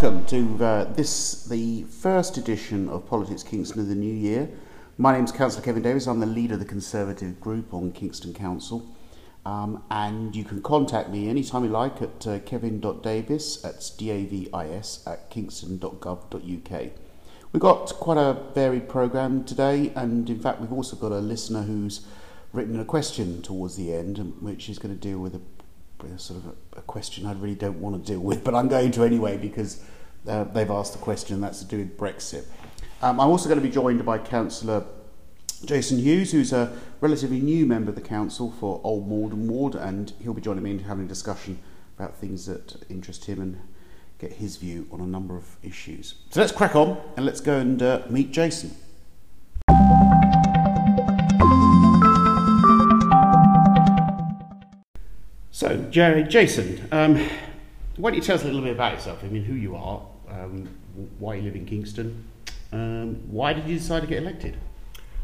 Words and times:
Welcome 0.00 0.26
to 0.26 0.64
uh, 0.64 0.84
this, 0.92 1.42
the 1.46 1.82
first 1.82 2.36
edition 2.36 2.88
of 2.88 3.04
Politics 3.08 3.42
Kingston 3.42 3.80
of 3.80 3.88
the 3.88 3.96
new 3.96 4.14
year. 4.14 4.48
My 4.96 5.12
name 5.12 5.24
is 5.24 5.32
Councillor 5.32 5.64
Kevin 5.64 5.82
Davis. 5.82 6.06
I'm 6.06 6.20
the 6.20 6.26
leader 6.26 6.54
of 6.54 6.60
the 6.60 6.66
Conservative 6.66 7.40
group 7.40 7.74
on 7.74 7.90
Kingston 7.90 8.32
Council. 8.32 8.94
Um, 9.44 9.82
and 9.90 10.36
you 10.36 10.44
can 10.44 10.62
contact 10.62 11.10
me 11.10 11.28
anytime 11.28 11.64
you 11.64 11.70
like 11.70 12.00
at 12.00 12.24
uh, 12.28 12.38
kevin.davis, 12.38 13.56
that's 13.56 13.90
D-A-V-I-S, 13.90 15.02
at 15.04 15.30
kingston.gov.uk. 15.30 16.82
We've 17.52 17.60
got 17.60 17.92
quite 17.94 18.18
a 18.18 18.40
varied 18.54 18.88
programme 18.88 19.42
today, 19.42 19.92
and 19.96 20.30
in 20.30 20.38
fact, 20.38 20.60
we've 20.60 20.72
also 20.72 20.94
got 20.94 21.10
a 21.10 21.18
listener 21.18 21.62
who's 21.62 22.06
written 22.52 22.78
a 22.78 22.84
question 22.84 23.42
towards 23.42 23.74
the 23.74 23.92
end, 23.92 24.18
which 24.40 24.68
is 24.68 24.78
going 24.78 24.94
to 24.94 25.00
deal 25.00 25.18
with 25.18 25.34
a 25.34 25.40
sort 26.16 26.40
of 26.40 26.46
a, 26.46 26.78
a, 26.78 26.82
question 26.82 27.26
I 27.26 27.32
really 27.32 27.54
don't 27.54 27.80
want 27.80 28.04
to 28.04 28.12
deal 28.12 28.20
with, 28.20 28.44
but 28.44 28.54
I'm 28.54 28.68
going 28.68 28.92
to 28.92 29.02
anyway 29.02 29.36
because 29.36 29.82
uh, 30.28 30.44
they've 30.44 30.70
asked 30.70 30.92
the 30.92 30.98
question 30.98 31.40
that's 31.40 31.60
to 31.60 31.64
do 31.64 31.78
with 31.78 31.96
Brexit. 31.96 32.44
Um, 33.00 33.20
I'm 33.20 33.28
also 33.28 33.48
going 33.48 33.60
to 33.60 33.66
be 33.66 33.72
joined 33.72 34.04
by 34.04 34.18
Councillor 34.18 34.84
Jason 35.64 35.98
Hughes, 35.98 36.32
who's 36.32 36.52
a 36.52 36.76
relatively 37.00 37.40
new 37.40 37.66
member 37.66 37.90
of 37.90 37.94
the 37.94 38.00
council 38.02 38.52
for 38.60 38.80
Old 38.84 39.08
Malden 39.08 39.48
Ward, 39.48 39.74
and 39.74 40.12
he'll 40.22 40.34
be 40.34 40.40
joining 40.40 40.62
me 40.62 40.72
in 40.72 40.78
having 40.80 41.04
a 41.04 41.08
discussion 41.08 41.58
about 41.96 42.16
things 42.16 42.46
that 42.46 42.76
interest 42.88 43.24
him 43.24 43.40
and 43.40 43.60
get 44.18 44.32
his 44.34 44.56
view 44.56 44.86
on 44.92 45.00
a 45.00 45.06
number 45.06 45.36
of 45.36 45.56
issues. 45.62 46.14
So 46.30 46.40
let's 46.40 46.52
crack 46.52 46.76
on 46.76 47.00
and 47.16 47.24
let's 47.24 47.40
go 47.40 47.56
and 47.56 47.82
uh, 47.82 48.02
meet 48.08 48.30
Jason. 48.30 48.74
So, 55.50 55.76
Jerry, 55.90 56.22
Jason, 56.22 56.86
um, 56.92 57.16
why 57.96 58.10
don't 58.10 58.18
you 58.18 58.22
tell 58.22 58.36
us 58.36 58.42
a 58.42 58.46
little 58.46 58.60
bit 58.60 58.72
about 58.72 58.92
yourself? 58.92 59.24
I 59.24 59.26
mean, 59.26 59.42
who 59.42 59.54
you 59.54 59.74
are, 59.74 60.00
um, 60.30 60.68
why 61.18 61.34
you 61.36 61.42
live 61.42 61.56
in 61.56 61.66
Kingston, 61.66 62.24
um, 62.72 63.16
why 63.30 63.52
did 63.52 63.68
you 63.68 63.78
decide 63.78 64.00
to 64.00 64.06
get 64.06 64.18
elected? 64.18 64.56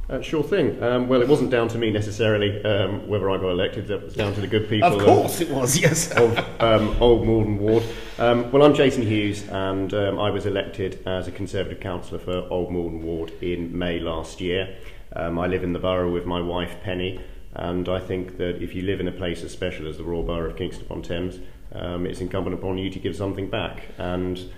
Uh, 0.09 0.21
sure 0.21 0.43
thing. 0.43 0.83
Um, 0.83 1.09
well, 1.09 1.23
it 1.23 1.29
wasn't 1.29 1.51
down 1.51 1.69
to 1.69 1.79
me 1.79 1.91
necessarily 1.91 2.63
um, 2.65 3.09
whether 3.09 3.31
I 3.31 3.39
got 3.39 3.49
elected. 3.49 3.91
It 3.91 4.03
was 4.03 4.15
down 4.15 4.35
to 4.35 4.41
the 4.41 4.47
good 4.47 4.69
people. 4.69 4.93
Of 4.93 5.03
course, 5.03 5.41
of, 5.41 5.49
it 5.49 5.55
was. 5.55 5.79
Yes. 5.79 6.11
of 6.17 6.39
um, 6.61 6.95
Old 7.01 7.27
Malden 7.27 7.59
Ward. 7.59 7.83
Um, 8.19 8.53
well, 8.53 8.63
I'm 8.63 8.75
Jason 8.75 9.03
Hughes, 9.03 9.49
and 9.49 9.93
um, 9.95 10.19
I 10.19 10.31
was 10.31 10.45
elected 10.45 11.03
as 11.07 11.27
a 11.27 11.33
Conservative 11.33 11.81
councillor 11.81 12.19
for 12.19 12.47
Old 12.51 12.71
Malden 12.71 13.03
Ward 13.03 13.33
in 13.41 13.77
May 13.77 13.99
last 13.99 14.43
year. 14.43 14.77
Um, 15.17 15.39
I 15.39 15.47
live 15.47 15.65
in 15.65 15.73
the 15.73 15.79
borough 15.79 16.13
with 16.13 16.27
my 16.27 16.41
wife 16.41 16.77
Penny, 16.83 17.21
and 17.55 17.89
I 17.89 17.99
think 17.99 18.37
that 18.37 18.63
if 18.63 18.75
you 18.75 18.83
live 18.83 19.01
in 19.01 19.09
a 19.09 19.13
place 19.13 19.43
as 19.43 19.53
special 19.53 19.89
as 19.89 19.97
the 19.97 20.05
Royal 20.05 20.23
Borough 20.23 20.51
of 20.51 20.57
Kingston 20.57 20.85
upon 20.85 21.03
Thames, 21.03 21.39
um, 21.73 22.05
it's 22.05 22.21
incumbent 22.21 22.55
upon 22.55 22.77
you 22.77 22.91
to 22.91 22.99
give 22.99 23.17
something 23.17 23.49
back. 23.49 23.85
And 23.97 24.51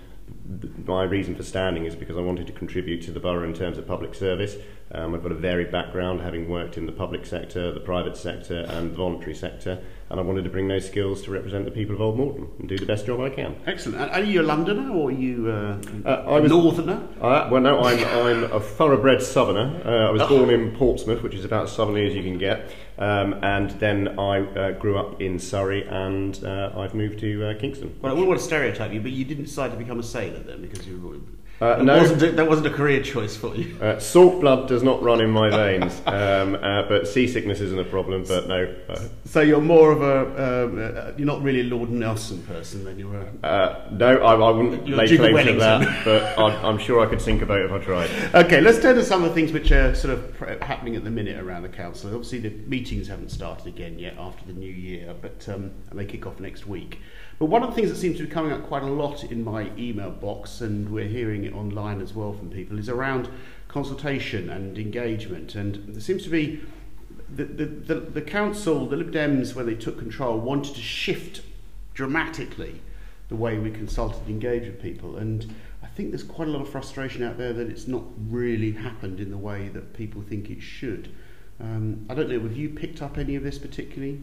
my 0.85 1.03
reason 1.03 1.35
for 1.35 1.43
standing 1.43 1.85
is 1.85 1.95
because 1.95 2.17
I 2.17 2.21
wanted 2.21 2.47
to 2.47 2.53
contribute 2.53 3.01
to 3.03 3.11
the 3.11 3.19
borough 3.19 3.43
in 3.43 3.53
terms 3.53 3.77
of 3.77 3.85
public 3.85 4.15
service. 4.15 4.55
Um, 4.91 5.13
I've 5.13 5.21
got 5.21 5.31
a 5.31 5.35
varied 5.35 5.71
background, 5.71 6.21
having 6.21 6.47
worked 6.47 6.77
in 6.77 6.85
the 6.85 6.91
public 6.91 7.25
sector, 7.25 7.73
the 7.73 7.81
private 7.81 8.15
sector, 8.15 8.61
and 8.69 8.91
the 8.91 8.95
voluntary 8.95 9.35
sector. 9.35 9.83
And 10.09 10.19
I 10.19 10.23
wanted 10.23 10.43
to 10.43 10.49
bring 10.49 10.67
those 10.67 10.87
skills 10.87 11.21
to 11.23 11.31
represent 11.31 11.65
the 11.65 11.71
people 11.71 11.95
of 11.95 12.01
Old 12.01 12.17
Malden 12.17 12.49
and 12.59 12.69
do 12.69 12.77
the 12.77 12.85
best 12.85 13.05
job 13.05 13.19
I 13.19 13.29
can. 13.29 13.55
Excellent. 13.65 14.11
Are 14.11 14.21
you 14.21 14.41
a 14.41 14.43
Londoner 14.43 14.89
or 14.91 15.09
are 15.09 15.11
you 15.11 15.49
uh, 15.49 15.77
uh, 16.05 16.39
was, 16.41 16.49
Northerner? 16.49 17.07
Uh, 17.19 17.49
well, 17.51 17.61
no, 17.61 17.81
I'm, 17.81 18.03
I'm 18.05 18.51
a 18.51 18.59
thoroughbred 18.59 19.21
Southerner. 19.21 19.81
Uh, 19.85 20.07
I 20.07 20.11
was 20.11 20.21
oh. 20.21 20.29
born 20.29 20.49
in 20.49 20.75
Portsmouth, 20.75 21.21
which 21.23 21.35
is 21.35 21.43
about 21.43 21.63
as 21.63 21.73
southerly 21.73 22.07
as 22.07 22.15
you 22.15 22.23
can 22.23 22.37
get, 22.37 22.71
um, 22.97 23.33
and 23.43 23.71
then 23.71 24.19
I 24.19 24.39
uh, 24.39 24.71
grew 24.71 24.97
up 24.97 25.21
in 25.21 25.39
Surrey, 25.39 25.85
and 25.87 26.41
uh, 26.43 26.71
I've 26.77 26.93
moved 26.93 27.19
to 27.19 27.55
Kingston. 27.59 27.97
Well, 28.01 28.11
I 28.11 28.13
wouldn't 28.13 28.29
want 28.29 28.39
to 28.39 28.45
stereotype 28.45 28.93
you, 28.93 29.01
but 29.01 29.11
you 29.11 29.25
didn't 29.25 29.45
decide 29.45 29.71
to 29.71 29.77
become 29.77 29.99
a 29.99 30.03
sailor 30.03 30.39
then 30.39 30.61
because 30.61 30.87
you 30.87 30.99
were 30.99 31.17
uh, 31.59 31.81
no, 31.81 31.97
wasn't 31.97 32.21
a, 32.21 32.31
that 32.33 32.47
wasn't 32.47 32.67
a 32.67 32.69
career 32.69 33.01
choice 33.01 33.35
for 33.35 33.55
you. 33.55 33.75
Uh, 33.81 33.97
salt 33.97 34.41
blood 34.41 34.67
does 34.67 34.83
not 34.83 35.01
run 35.01 35.21
in 35.21 35.31
my 35.31 35.49
veins, 35.49 36.01
um, 36.05 36.55
uh, 36.55 36.83
but 36.83 37.07
seasickness 37.07 37.61
isn't 37.61 37.79
a 37.79 37.83
problem. 37.83 38.23
But 38.27 38.47
no. 38.47 38.75
Uh. 38.87 38.99
So 39.25 39.41
you're 39.41 39.59
more 39.59 39.91
of 39.91 40.01
a 40.03 40.65
um, 40.65 40.77
uh, 40.77 41.11
you're 41.17 41.25
not 41.25 41.41
really 41.41 41.61
a 41.61 41.63
Lord 41.63 41.89
Nelson 41.89 42.43
person, 42.43 42.85
then 42.85 42.99
you're 42.99 43.19
a. 43.19 43.33
Uh, 43.43 43.89
no, 43.91 44.17
I, 44.17 44.35
I 44.35 44.49
wouldn't 44.51 44.87
lay 44.87 45.17
claim 45.17 45.35
to 45.35 45.53
that, 45.53 46.01
but 46.05 46.37
I'm, 46.37 46.65
I'm, 46.65 46.77
sure 46.77 46.99
I 47.05 47.09
could 47.09 47.21
think 47.21 47.41
about 47.41 47.59
it 47.59 47.65
if 47.65 47.71
I 47.71 47.79
tried. 47.79 48.09
Okay, 48.45 48.61
let's 48.61 48.79
turn 48.79 48.95
to 48.95 49.03
some 49.03 49.23
of 49.23 49.29
the 49.29 49.35
things 49.35 49.51
which 49.51 49.71
are 49.71 49.95
sort 49.95 50.13
of 50.13 50.61
happening 50.61 50.95
at 50.95 51.03
the 51.03 51.11
minute 51.11 51.39
around 51.43 51.63
the 51.63 51.69
council. 51.69 52.13
Obviously, 52.13 52.39
the 52.39 52.51
meetings 52.67 53.07
haven't 53.07 53.31
started 53.31 53.65
again 53.65 53.97
yet 53.97 54.15
after 54.19 54.45
the 54.45 54.53
new 54.53 54.71
year, 54.71 55.15
but 55.19 55.47
um, 55.49 55.71
and 55.89 55.99
they 55.99 56.05
kick 56.05 56.27
off 56.27 56.39
next 56.39 56.67
week. 56.67 56.99
But 57.39 57.45
one 57.45 57.61
of 57.61 57.69
the 57.69 57.75
things 57.75 57.89
that 57.89 57.97
seems 57.97 58.17
to 58.17 58.23
be 58.23 58.29
coming 58.29 58.51
up 58.51 58.65
quite 58.65 58.81
a 58.81 58.87
lot 58.87 59.23
in 59.23 59.43
my 59.43 59.69
email 59.77 60.09
box, 60.09 60.61
and 60.61 60.89
we're 60.89 61.07
hearing 61.07 61.43
it 61.43 61.53
online 61.53 62.01
as 62.01 62.13
well 62.13 62.33
from 62.33 62.49
people, 62.49 62.79
is 62.79 62.89
around 62.89 63.29
consultation 63.67 64.49
and 64.49 64.77
engagement. 64.77 65.53
And 65.53 65.75
there 65.93 66.01
seems 66.01 66.23
to 66.23 66.29
be 66.29 66.61
the, 67.29 67.45
the, 67.45 67.65
the, 67.65 67.95
the 67.95 68.21
council, 68.21 68.87
the 68.87 68.95
Lib 68.95 69.11
Dems, 69.11 69.53
when 69.53 69.67
they 69.67 69.75
took 69.75 69.99
control, 69.99 70.39
wanted 70.39 70.73
to 70.75 70.81
shift 70.81 71.41
dramatically 71.93 72.81
the 73.29 73.35
way 73.35 73.59
we 73.59 73.69
consulted 73.69 74.19
and 74.21 74.29
engaged 74.29 74.65
with 74.65 74.81
people. 74.81 75.17
And 75.17 75.53
I 75.83 75.87
think 75.87 76.09
there's 76.09 76.23
quite 76.23 76.47
a 76.47 76.51
lot 76.51 76.61
of 76.61 76.69
frustration 76.69 77.23
out 77.23 77.37
there 77.37 77.53
that 77.53 77.69
it's 77.69 77.87
not 77.87 78.03
really 78.29 78.71
happened 78.71 79.19
in 79.19 79.29
the 79.29 79.37
way 79.37 79.67
that 79.69 79.93
people 79.93 80.23
think 80.23 80.49
it 80.49 80.61
should. 80.61 81.09
Um, 81.59 82.05
I 82.09 82.13
don't 82.13 82.29
know, 82.29 82.39
have 82.39 82.55
you 82.55 82.69
picked 82.69 83.01
up 83.01 83.17
any 83.17 83.35
of 83.35 83.43
this 83.43 83.57
particularly? 83.57 84.21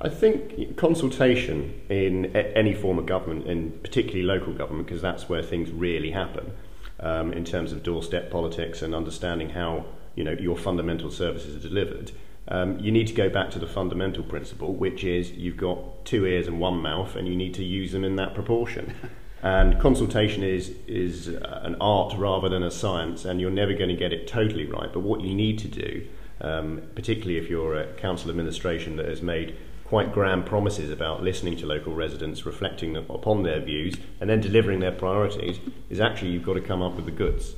I 0.00 0.08
think 0.08 0.76
consultation 0.76 1.80
in 1.88 2.34
any 2.36 2.74
form 2.74 2.98
of 2.98 3.06
government, 3.06 3.46
and 3.46 3.82
particularly 3.82 4.24
local 4.24 4.52
government, 4.52 4.86
because 4.86 5.00
that's 5.00 5.28
where 5.28 5.42
things 5.42 5.70
really 5.70 6.10
happen, 6.10 6.52
um, 7.00 7.32
in 7.32 7.44
terms 7.44 7.72
of 7.72 7.82
doorstep 7.82 8.30
politics 8.30 8.82
and 8.82 8.94
understanding 8.94 9.50
how 9.50 9.86
you 10.14 10.24
know 10.24 10.32
your 10.32 10.56
fundamental 10.56 11.10
services 11.10 11.56
are 11.56 11.68
delivered. 11.68 12.12
Um, 12.48 12.78
you 12.78 12.92
need 12.92 13.06
to 13.06 13.14
go 13.14 13.30
back 13.30 13.50
to 13.52 13.58
the 13.58 13.66
fundamental 13.66 14.22
principle, 14.22 14.74
which 14.74 15.02
is 15.04 15.32
you've 15.32 15.56
got 15.56 16.04
two 16.04 16.26
ears 16.26 16.46
and 16.46 16.60
one 16.60 16.78
mouth, 16.78 17.16
and 17.16 17.26
you 17.26 17.36
need 17.36 17.54
to 17.54 17.64
use 17.64 17.92
them 17.92 18.04
in 18.04 18.16
that 18.16 18.34
proportion. 18.34 18.94
and 19.42 19.78
consultation 19.78 20.42
is 20.42 20.74
is 20.88 21.28
an 21.28 21.76
art 21.80 22.14
rather 22.18 22.48
than 22.48 22.62
a 22.62 22.70
science, 22.70 23.24
and 23.24 23.40
you're 23.40 23.50
never 23.50 23.72
going 23.72 23.90
to 23.90 23.96
get 23.96 24.12
it 24.12 24.26
totally 24.26 24.66
right. 24.66 24.92
But 24.92 25.00
what 25.00 25.20
you 25.20 25.34
need 25.34 25.58
to 25.60 25.68
do, 25.68 26.06
um, 26.40 26.82
particularly 26.94 27.38
if 27.38 27.48
you're 27.48 27.76
a 27.76 27.86
council 27.94 28.30
administration 28.30 28.96
that 28.96 29.06
has 29.06 29.22
made 29.22 29.56
quite 29.94 30.12
grand 30.12 30.44
promises 30.44 30.90
about 30.90 31.22
listening 31.22 31.56
to 31.56 31.66
local 31.66 31.94
residents, 31.94 32.44
reflecting 32.44 32.96
upon 32.96 33.44
their 33.44 33.60
views, 33.60 33.94
and 34.20 34.28
then 34.28 34.40
delivering 34.40 34.80
their 34.80 34.90
priorities, 34.90 35.60
is 35.88 36.00
actually 36.00 36.32
you've 36.32 36.42
got 36.42 36.54
to 36.54 36.60
come 36.60 36.82
up 36.82 36.96
with 36.96 37.04
the 37.04 37.12
goods. 37.12 37.54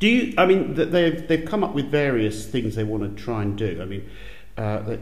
Do 0.00 0.08
you? 0.08 0.34
I 0.36 0.44
mean, 0.44 0.74
they've 0.74 1.28
they've 1.28 1.44
come 1.44 1.62
up 1.62 1.72
with 1.72 1.88
various 1.88 2.48
things 2.48 2.74
they 2.74 2.82
want 2.82 3.04
to 3.04 3.22
try 3.22 3.42
and 3.42 3.56
do. 3.56 3.78
I 3.80 3.84
mean, 3.84 4.10
uh, 4.56 4.80
the, 4.80 4.96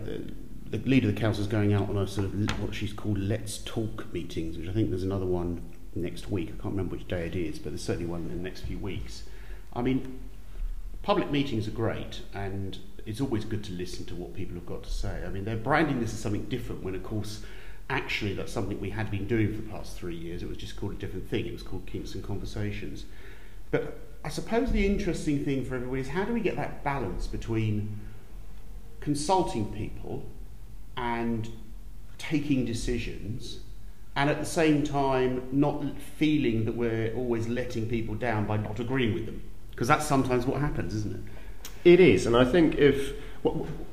the 0.69 0.77
leader 0.81 1.09
of 1.09 1.15
the 1.15 1.19
council 1.19 1.41
is 1.41 1.49
going 1.49 1.73
out 1.73 1.89
on 1.89 1.97
a 1.97 2.07
sort 2.07 2.27
of 2.27 2.63
what 2.63 2.75
she's 2.75 2.93
called 2.93 3.17
"Let's 3.17 3.57
Talk" 3.65 4.13
meetings, 4.13 4.59
which 4.59 4.69
I 4.69 4.73
think 4.73 4.91
there's 4.91 5.05
another 5.05 5.25
one 5.25 5.63
next 5.95 6.31
week. 6.31 6.49
I 6.49 6.63
can't 6.63 6.75
remember 6.75 6.97
which 6.97 7.09
day 7.09 7.25
it 7.27 7.37
is, 7.37 7.59
but 7.59 7.71
there's 7.71 7.85
certainly 7.85 8.11
one 8.11 8.21
in 8.25 8.37
the 8.37 8.43
next 8.43 8.67
few 8.67 8.77
weeks. 8.77 9.23
I 9.73 9.81
mean, 9.81 10.21
public 11.03 11.31
meetings 11.31 11.67
are 11.67 11.71
great, 11.71 12.21
and 12.35 12.77
it's 13.09 13.23
always 13.23 13.47
good 13.47 13.65
to 13.65 13.73
listen 13.73 14.05
to 14.05 14.15
what 14.15 14.35
people 14.35 14.55
have 14.55 14.67
got 14.67 14.83
to 14.83 14.91
say. 14.91 15.23
I 15.25 15.31
mean, 15.31 15.47
they're 15.47 15.57
branding 15.57 15.99
this 15.99 16.13
as 16.13 16.21
something 16.21 16.45
different 16.45 16.83
when, 16.83 16.95
of 16.95 17.03
course, 17.03 17.41
actually 17.89 18.35
that's 18.35 18.53
something 18.53 18.79
we 18.81 18.91
had 18.91 19.11
been 19.11 19.27
doing 19.27 19.51
for 19.51 19.63
the 19.63 19.69
past 19.71 19.97
three 19.97 20.15
years. 20.15 20.43
It 20.43 20.49
was 20.49 20.59
just 20.59 20.77
called 20.77 20.93
a 20.93 20.97
different 20.97 21.27
thing. 21.31 21.47
It 21.47 21.53
was 21.53 21.63
called 21.63 21.87
Kingston 21.87 22.23
Conversations. 22.23 23.07
But 23.71 23.99
I 24.23 24.29
suppose 24.29 24.73
the 24.73 24.85
interesting 24.85 25.43
thing 25.43 25.65
for 25.65 25.77
everybody 25.77 26.03
is 26.03 26.09
how 26.09 26.25
do 26.25 26.35
we 26.35 26.41
get 26.41 26.57
that 26.57 26.85
balance 26.85 27.27
between 27.27 27.99
consulting 29.01 29.73
people 29.73 30.27
and 30.99 31.49
taking 32.19 32.67
decisions 32.67 33.61
and 34.17 34.29
at 34.29 34.39
the 34.39 34.47
same 34.47 34.83
time 34.83 35.49
not 35.51 35.83
feeling 36.19 36.67
that 36.67 36.75
we're 36.75 37.15
always 37.15 37.49
letting 37.49 37.89
people 37.89 38.17
down 38.17 38.45
by 38.45 38.59
not 38.59 38.81
agreeing 38.81 39.15
with 39.15 39.25
them 39.25 39.41
because 39.71 39.87
that's 39.87 40.05
sometimes 40.05 40.45
what 40.45 40.61
happens 40.61 40.93
isn't 40.93 41.15
it 41.15 41.33
it 41.85 42.01
is, 42.01 42.27
and 42.27 42.37
I 42.37 42.45
think 42.45 42.77
if 42.77 43.13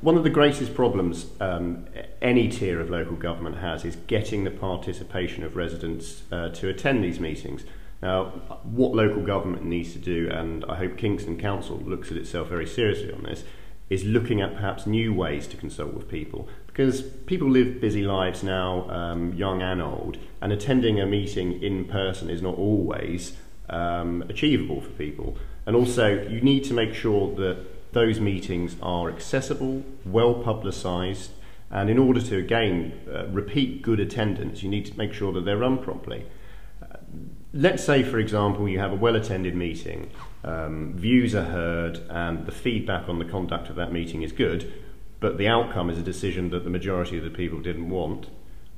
one 0.01 0.17
of 0.17 0.23
the 0.23 0.29
greatest 0.29 0.73
problems 0.73 1.27
um, 1.39 1.85
any 2.21 2.47
tier 2.49 2.81
of 2.81 2.89
local 2.89 3.15
government 3.15 3.57
has 3.57 3.85
is 3.85 3.95
getting 4.07 4.43
the 4.43 4.51
participation 4.51 5.43
of 5.43 5.55
residents 5.55 6.23
uh, 6.31 6.49
to 6.49 6.69
attend 6.69 7.03
these 7.03 7.19
meetings. 7.19 7.63
Now, 8.01 8.25
what 8.63 8.93
local 8.93 9.23
government 9.23 9.63
needs 9.63 9.93
to 9.93 9.99
do, 9.99 10.29
and 10.29 10.65
I 10.65 10.75
hope 10.75 10.97
Kingston 10.97 11.39
Council 11.39 11.77
looks 11.77 12.11
at 12.11 12.17
itself 12.17 12.49
very 12.49 12.67
seriously 12.67 13.11
on 13.13 13.23
this, 13.23 13.43
is 13.89 14.03
looking 14.03 14.41
at 14.41 14.55
perhaps 14.55 14.85
new 14.87 15.13
ways 15.13 15.47
to 15.47 15.57
consult 15.57 15.93
with 15.93 16.09
people. 16.09 16.47
Because 16.67 17.01
people 17.01 17.49
live 17.49 17.79
busy 17.79 18.03
lives 18.03 18.43
now, 18.43 18.89
um, 18.89 19.33
young 19.33 19.61
and 19.61 19.81
old, 19.81 20.17
and 20.41 20.51
attending 20.51 20.99
a 20.99 21.05
meeting 21.05 21.61
in 21.63 21.85
person 21.85 22.29
is 22.29 22.41
not 22.41 22.55
always 22.55 23.37
um, 23.69 24.23
achievable 24.27 24.81
for 24.81 24.89
people. 24.89 25.37
And 25.65 25.75
also, 25.75 26.27
you 26.27 26.41
need 26.41 26.63
to 26.65 26.73
make 26.73 26.93
sure 26.93 27.33
that 27.35 27.74
those 27.95 28.19
meetings 28.19 28.75
are 28.81 29.09
accessible, 29.09 29.81
well 30.05 30.33
publicised, 30.33 31.31
and 31.71 31.89
in 31.89 31.97
order 31.97 32.21
to 32.21 32.37
again 32.37 32.91
uh, 33.11 33.25
repeat 33.27 33.81
good 33.81 34.01
attendance, 34.01 34.61
you 34.61 34.69
need 34.69 34.85
to 34.85 34.97
make 34.97 35.13
sure 35.13 35.31
that 35.31 35.45
they're 35.45 35.57
run 35.57 35.77
properly. 35.77 36.25
Uh, 36.83 36.97
let's 37.53 37.83
say, 37.83 38.03
for 38.03 38.19
example, 38.19 38.67
you 38.67 38.79
have 38.79 38.91
a 38.91 38.95
well 38.95 39.15
attended 39.15 39.55
meeting, 39.55 40.11
um, 40.43 40.93
views 40.97 41.33
are 41.33 41.45
heard, 41.45 42.01
and 42.09 42.45
the 42.45 42.51
feedback 42.51 43.07
on 43.07 43.17
the 43.17 43.25
conduct 43.25 43.69
of 43.69 43.77
that 43.77 43.93
meeting 43.93 44.23
is 44.23 44.33
good, 44.33 44.71
but 45.21 45.37
the 45.37 45.47
outcome 45.47 45.89
is 45.89 45.97
a 45.97 46.03
decision 46.03 46.49
that 46.49 46.65
the 46.65 46.69
majority 46.69 47.17
of 47.17 47.23
the 47.23 47.29
people 47.29 47.61
didn't 47.61 47.89
want. 47.89 48.27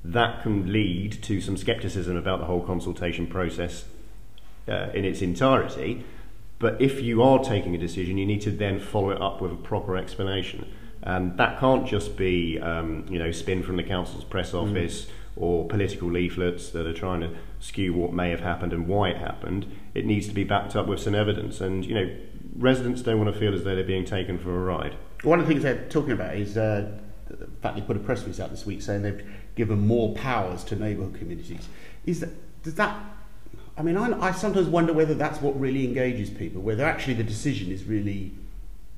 That 0.06 0.44
can 0.44 0.72
lead 0.72 1.24
to 1.24 1.42
some 1.42 1.58
scepticism 1.58 2.16
about 2.16 2.40
the 2.40 2.46
whole 2.46 2.64
consultation 2.64 3.25
process 3.25 3.86
uh, 4.69 4.90
in 4.94 5.06
its 5.06 5.24
entirety. 5.24 6.06
But 6.59 6.81
if 6.81 7.01
you 7.01 7.21
are 7.21 7.39
taking 7.39 7.75
a 7.75 7.77
decision, 7.77 8.18
you 8.18 8.25
need 8.25 8.42
to 8.42 8.51
then 8.51 8.80
follow 8.80 9.12
it 9.12 9.21
up 9.21 9.42
with 9.42 9.51
a 9.51 9.56
proper 9.56 9.95
explanation. 9.95 10.71
And 11.04 11.38
that 11.38 11.59
can't 11.59 11.86
just 11.88 12.18
be, 12.18 12.59
um, 12.59 13.06
you 13.09 13.19
know, 13.19 13.31
spin 13.31 13.63
from 13.63 13.77
the 13.77 13.83
council's 13.83 14.24
press 14.24 14.51
mm. 14.51 14.63
office 14.63 15.06
mm. 15.06 15.09
or 15.36 15.68
political 15.68 16.09
leaflets 16.09 16.69
that 16.71 16.88
are 16.88 16.94
trying 16.94 17.21
to 17.21 17.30
skew 17.59 17.94
what 17.94 18.12
may 18.12 18.31
have 18.31 18.39
happened 18.39 18.74
and 18.74 18.88
why 18.88 19.09
it 19.09 19.18
happened. 19.18 19.71
It 19.94 20.06
needs 20.06 20.27
to 20.27 20.33
be 20.33 20.44
backed 20.44 20.75
up 20.75 20.88
with 20.88 21.00
some 21.00 21.15
evidence. 21.15 21.62
And, 21.62 21.86
you 21.86 21.94
know, 21.94 22.15
residents 22.57 23.01
don't 23.04 23.19
want 23.19 23.31
to 23.33 23.39
feel 23.39 23.54
as 23.54 23.63
though 23.63 23.75
they're 23.75 23.83
being 23.83 24.06
taken 24.06 24.39
for 24.39 24.56
a 24.56 24.59
ride. 24.59 24.95
One 25.24 25.39
of 25.39 25.45
the 25.48 25.51
things 25.51 25.63
they're 25.63 25.88
talking 25.89 26.12
about 26.12 26.36
is 26.36 26.57
uh, 26.57 26.92
the 27.30 27.48
fact 27.62 27.75
they 27.75 27.81
put 27.81 27.95
a 27.95 28.00
press 28.00 28.21
release 28.21 28.39
out 28.39 28.50
this 28.50 28.65
week 28.65 28.81
saying 28.81 29.04
they've 29.04 29.25
given 29.56 29.80
more 29.80 30.13
powers 30.15 30.63
to 30.65 30.75
neighbourhood 30.75 31.15
communities. 31.15 31.68
Is 32.06 32.19
that, 32.21 32.63
does 32.63 32.75
that 32.75 32.95
I 33.77 33.83
mean, 33.83 33.95
I, 33.95 34.27
I 34.27 34.31
sometimes 34.31 34.68
wonder 34.68 34.91
whether 34.91 35.13
that's 35.13 35.39
what 35.39 35.59
really 35.59 35.85
engages 35.85 36.29
people, 36.29 36.62
whether 36.62 36.83
actually 36.83 37.13
the 37.13 37.24
decision 37.24 37.71
is 37.71 37.83
really 37.83 38.31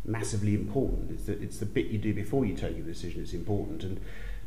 massively 0.05 0.55
important. 0.55 1.11
It's 1.11 1.25
the, 1.25 1.33
it's 1.41 1.57
the 1.57 1.65
bit 1.65 1.87
you 1.87 1.97
do 1.97 2.13
before 2.13 2.45
you 2.45 2.55
take 2.55 2.77
a 2.77 2.81
decision 2.81 3.21
that's 3.21 3.33
important. 3.33 3.83
And 3.83 3.99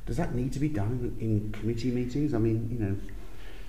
does 0.06 0.16
that 0.16 0.34
need 0.34 0.52
to 0.54 0.58
be 0.58 0.68
done 0.68 1.16
in 1.20 1.52
committee 1.52 1.90
meetings? 1.90 2.32
I 2.32 2.38
mean, 2.38 2.68
you 2.72 2.78
know, 2.78 2.96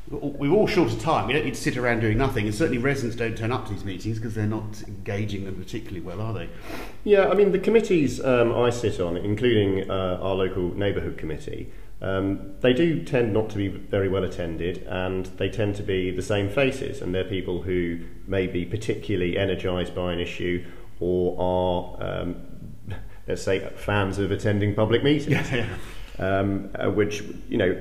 we're 0.09 0.51
all 0.51 0.67
short 0.67 0.91
of 0.91 1.01
time. 1.01 1.27
We 1.27 1.33
don't 1.33 1.45
need 1.45 1.53
to 1.53 1.61
sit 1.61 1.77
around 1.77 1.99
doing 1.99 2.17
nothing. 2.17 2.45
And 2.45 2.55
certainly 2.55 2.77
residents 2.77 3.15
don't 3.15 3.37
turn 3.37 3.51
up 3.51 3.67
to 3.67 3.73
these 3.73 3.85
meetings 3.85 4.17
because 4.17 4.33
they're 4.33 4.45
not 4.45 4.83
engaging 4.87 5.45
them 5.45 5.55
particularly 5.55 6.01
well, 6.01 6.21
are 6.21 6.33
they? 6.33 6.49
Yeah, 7.03 7.27
I 7.27 7.35
mean, 7.35 7.51
the 7.51 7.59
committees 7.59 8.23
um, 8.23 8.53
I 8.53 8.69
sit 8.69 8.99
on, 8.99 9.17
including 9.17 9.89
uh, 9.89 10.19
our 10.21 10.35
local 10.35 10.75
neighbourhood 10.75 11.17
committee, 11.17 11.71
um, 12.03 12.53
they 12.59 12.73
do 12.73 13.01
tend 13.01 13.33
not 13.33 13.49
to 13.51 13.57
be 13.57 13.69
very 13.69 14.09
well 14.09 14.25
attended 14.25 14.85
and 14.89 15.25
they 15.37 15.49
tend 15.49 15.75
to 15.77 15.83
be 15.83 16.11
the 16.11 16.21
same 16.21 16.49
faces 16.49 17.01
and 17.01 17.15
they're 17.15 17.23
people 17.23 17.61
who 17.61 17.99
may 18.27 18.45
be 18.45 18.65
particularly 18.65 19.37
energised 19.37 19.95
by 19.95 20.11
an 20.11 20.19
issue 20.19 20.65
or 20.99 21.35
are, 21.39 22.21
um, 22.21 22.35
let's 23.27 23.41
say, 23.41 23.71
fans 23.77 24.19
of 24.19 24.31
attending 24.31 24.75
public 24.75 25.01
meetings. 25.03 25.49
Yeah, 25.49 25.65
Um, 26.19 26.69
uh, 26.75 26.91
which 26.91 27.23
you 27.49 27.57
know 27.57 27.75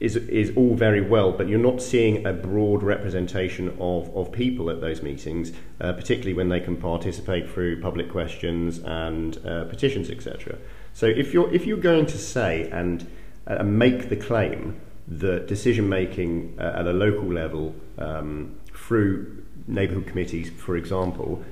is 0.00 0.16
is 0.16 0.50
all 0.56 0.74
very 0.74 1.00
well, 1.00 1.30
but 1.30 1.48
you're 1.48 1.60
not 1.60 1.80
seeing 1.80 2.26
a 2.26 2.32
broad 2.32 2.82
representation 2.82 3.68
of, 3.78 4.10
of 4.16 4.32
people 4.32 4.70
at 4.70 4.80
those 4.80 5.02
meetings, 5.02 5.52
uh, 5.80 5.92
particularly 5.92 6.34
when 6.34 6.48
they 6.48 6.58
can 6.58 6.76
participate 6.76 7.48
through 7.48 7.80
public 7.80 8.10
questions 8.10 8.80
and 8.80 9.38
uh, 9.46 9.66
petitions, 9.66 10.10
etc. 10.10 10.58
So 10.94 11.06
if 11.06 11.32
you're 11.32 11.54
if 11.54 11.64
you're 11.64 11.78
going 11.78 12.06
to 12.06 12.18
say 12.18 12.68
and 12.72 13.06
uh, 13.46 13.62
make 13.62 14.08
the 14.08 14.16
claim 14.16 14.80
that 15.08 15.46
decision 15.48 15.88
making 15.88 16.56
uh, 16.58 16.74
at 16.76 16.86
a 16.86 16.92
local 16.92 17.32
level 17.32 17.74
um, 17.98 18.54
through 18.74 19.44
neighbourhood 19.66 20.06
committees, 20.06 20.50
for 20.50 20.76
example, 20.76 21.42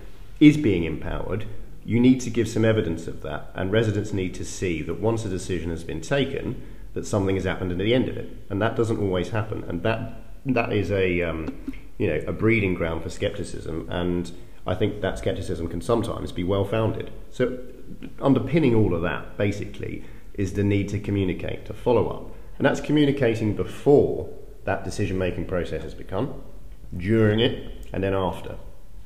is 0.41 0.57
being 0.57 0.85
empowered, 0.85 1.45
you 1.85 1.99
need 1.99 2.21
to 2.21 2.31
give 2.31 2.49
some 2.49 2.65
evidence 2.65 3.07
of 3.07 3.23
that, 3.23 3.51
and 3.55 3.73
residents 3.73 4.13
need 4.13 4.35
to 4.35 4.45
see 4.45 4.83
that 4.83 5.01
once 5.01 5.25
a 5.25 5.29
decision 5.29 5.71
has 5.71 5.85
been 5.85 6.01
taken, 6.01 6.61
that 6.95 7.07
something 7.07 7.35
has 7.35 7.45
happened 7.45 7.73
at 7.73 7.79
the 7.79 7.95
end 7.95 8.09
of 8.09 8.17
it, 8.17 8.29
and 8.51 8.61
that 8.61 8.77
doesn't 8.77 8.99
always 8.99 9.31
happen, 9.31 9.65
and 9.65 9.83
that 9.83 10.15
that 10.45 10.73
is 10.73 10.91
a 10.91 11.23
um, 11.23 11.57
you 11.97 12.07
know 12.07 12.23
a 12.27 12.33
breeding 12.33 12.75
ground 12.75 13.03
for 13.03 13.11
scepticism, 13.11 13.87
and 13.91 14.31
I 14.67 14.75
think 14.75 15.01
that 15.01 15.19
scepticism 15.19 15.69
can 15.69 15.81
sometimes 15.81 16.31
be 16.31 16.45
well 16.45 16.65
founded. 16.65 17.11
So, 17.31 17.59
underpinning 18.21 18.75
all 18.75 18.95
of 18.95 19.03
that, 19.03 19.39
basically, 19.39 20.05
is 20.39 20.55
the 20.55 20.65
need 20.65 20.89
to 20.89 20.99
communicate, 20.99 21.67
to 21.67 21.75
follow 21.75 22.09
up. 22.09 22.31
And 22.57 22.65
that's 22.65 22.81
communicating 22.81 23.55
before 23.55 24.33
that 24.65 24.85
decision 24.85 25.19
making 25.19 25.45
process 25.47 25.83
has 25.83 25.95
begun, 25.95 26.33
during 26.97 27.41
it, 27.41 27.71
and 27.93 28.03
then 28.03 28.15
after. 28.15 28.57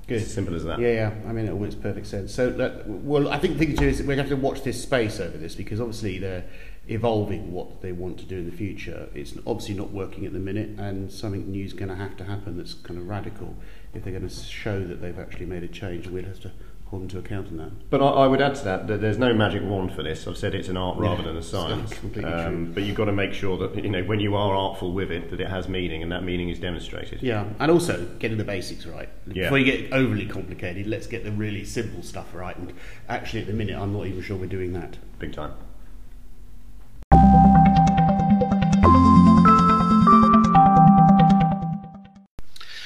Good. 0.06 0.26
Simple 0.26 0.55
as 0.55 0.64
that. 0.64 0.79
Yeah, 0.79 0.93
yeah. 0.93 1.12
I 1.29 1.32
mean, 1.32 1.46
it 1.46 1.52
all 1.52 1.58
makes 1.58 1.75
perfect 1.75 2.06
sense. 2.06 2.34
So, 2.34 2.82
well, 2.87 3.29
I 3.29 3.38
think 3.38 3.55
the 3.55 3.67
thing 3.67 3.75
to 3.76 3.81
do 3.81 3.88
is 3.88 4.00
we're 4.00 4.06
going 4.06 4.19
to 4.19 4.25
have 4.25 4.31
to 4.31 4.37
watch 4.37 4.62
this 4.62 4.82
space 4.82 5.20
over 5.20 5.38
this 5.38 5.55
because 5.55 5.81
obviously 5.81 6.19
they're 6.19 6.44
evolving 6.88 7.52
what 7.52 7.81
they 7.81 7.93
want 7.93 8.19
to 8.19 8.25
do 8.25 8.38
in 8.38 8.50
the 8.50 8.56
future. 8.56 9.08
It's 9.14 9.34
obviously 9.46 9.75
not 9.75 9.90
working 9.90 10.26
at 10.26 10.32
the 10.32 10.40
minute, 10.40 10.70
and 10.79 11.11
something 11.11 11.50
new 11.50 11.64
is 11.64 11.73
going 11.73 11.88
to 11.88 11.94
have 11.94 12.17
to 12.17 12.25
happen 12.25 12.56
that's 12.56 12.75
kind 12.75 12.99
of 12.99 13.08
radical 13.08 13.55
if 13.94 14.02
they're 14.02 14.19
going 14.19 14.29
to 14.29 14.34
show 14.34 14.84
that 14.84 15.00
they've 15.00 15.19
actually 15.19 15.46
made 15.46 15.62
a 15.62 15.69
change. 15.69 16.08
We'll 16.08 16.25
have 16.25 16.40
to 16.40 16.50
hold 16.93 17.03
them 17.05 17.09
to 17.09 17.19
account 17.19 17.49
on 17.49 17.56
that. 17.56 17.71
But 17.89 18.03
I, 18.03 18.06
I, 18.06 18.27
would 18.27 18.43
add 18.43 18.55
to 18.56 18.65
that 18.65 18.87
that 18.87 19.00
there's 19.00 19.17
no 19.17 19.33
magic 19.33 19.62
wand 19.62 19.94
for 19.94 20.03
this. 20.03 20.29
I've 20.29 20.37
said 20.37 20.55
it's 20.55 20.69
an 20.69 20.77
art 20.77 20.99
yeah, 20.99 21.09
rather 21.09 21.23
than 21.23 21.39
a 21.39 21.43
science. 21.43 21.91
Um, 22.23 22.73
but 22.75 22.83
you've 22.83 22.97
got 22.97 23.06
to 23.06 23.12
make 23.12 23.33
sure 23.33 23.56
that 23.56 23.83
you 23.83 23.89
know 23.89 24.05
when 24.05 24.21
you 24.21 24.37
are 24.37 24.55
artful 24.55 24.93
with 24.93 25.11
it, 25.11 25.31
that 25.31 25.41
it 25.41 25.49
has 25.49 25.69
meaning 25.69 26.03
and 26.03 26.12
that 26.12 26.23
meaning 26.23 26.50
is 26.50 26.59
demonstrated. 26.59 27.23
Yeah, 27.23 27.47
and 27.59 27.71
also 27.71 28.06
getting 28.19 28.37
the 28.37 28.44
basics 28.44 28.85
right. 28.85 29.09
Yeah. 29.27 29.44
Before 29.44 29.59
you 29.59 29.65
get 29.65 29.91
overly 29.91 30.27
complicated, 30.27 30.87
let's 30.87 31.06
get 31.06 31.25
the 31.25 31.33
really 31.33 31.65
simple 31.65 32.03
stuff 32.03 32.35
right. 32.35 32.56
And 32.56 32.75
actually, 33.09 33.41
at 33.41 33.47
the 33.47 33.55
minute, 33.55 33.79
I'm 33.79 33.94
not 33.94 34.06
even 34.06 34.23
sure 34.23 34.37
we're 34.37 34.47
doing 34.47 34.75
that. 34.75 34.99
Big 35.19 35.33
time. 35.33 35.55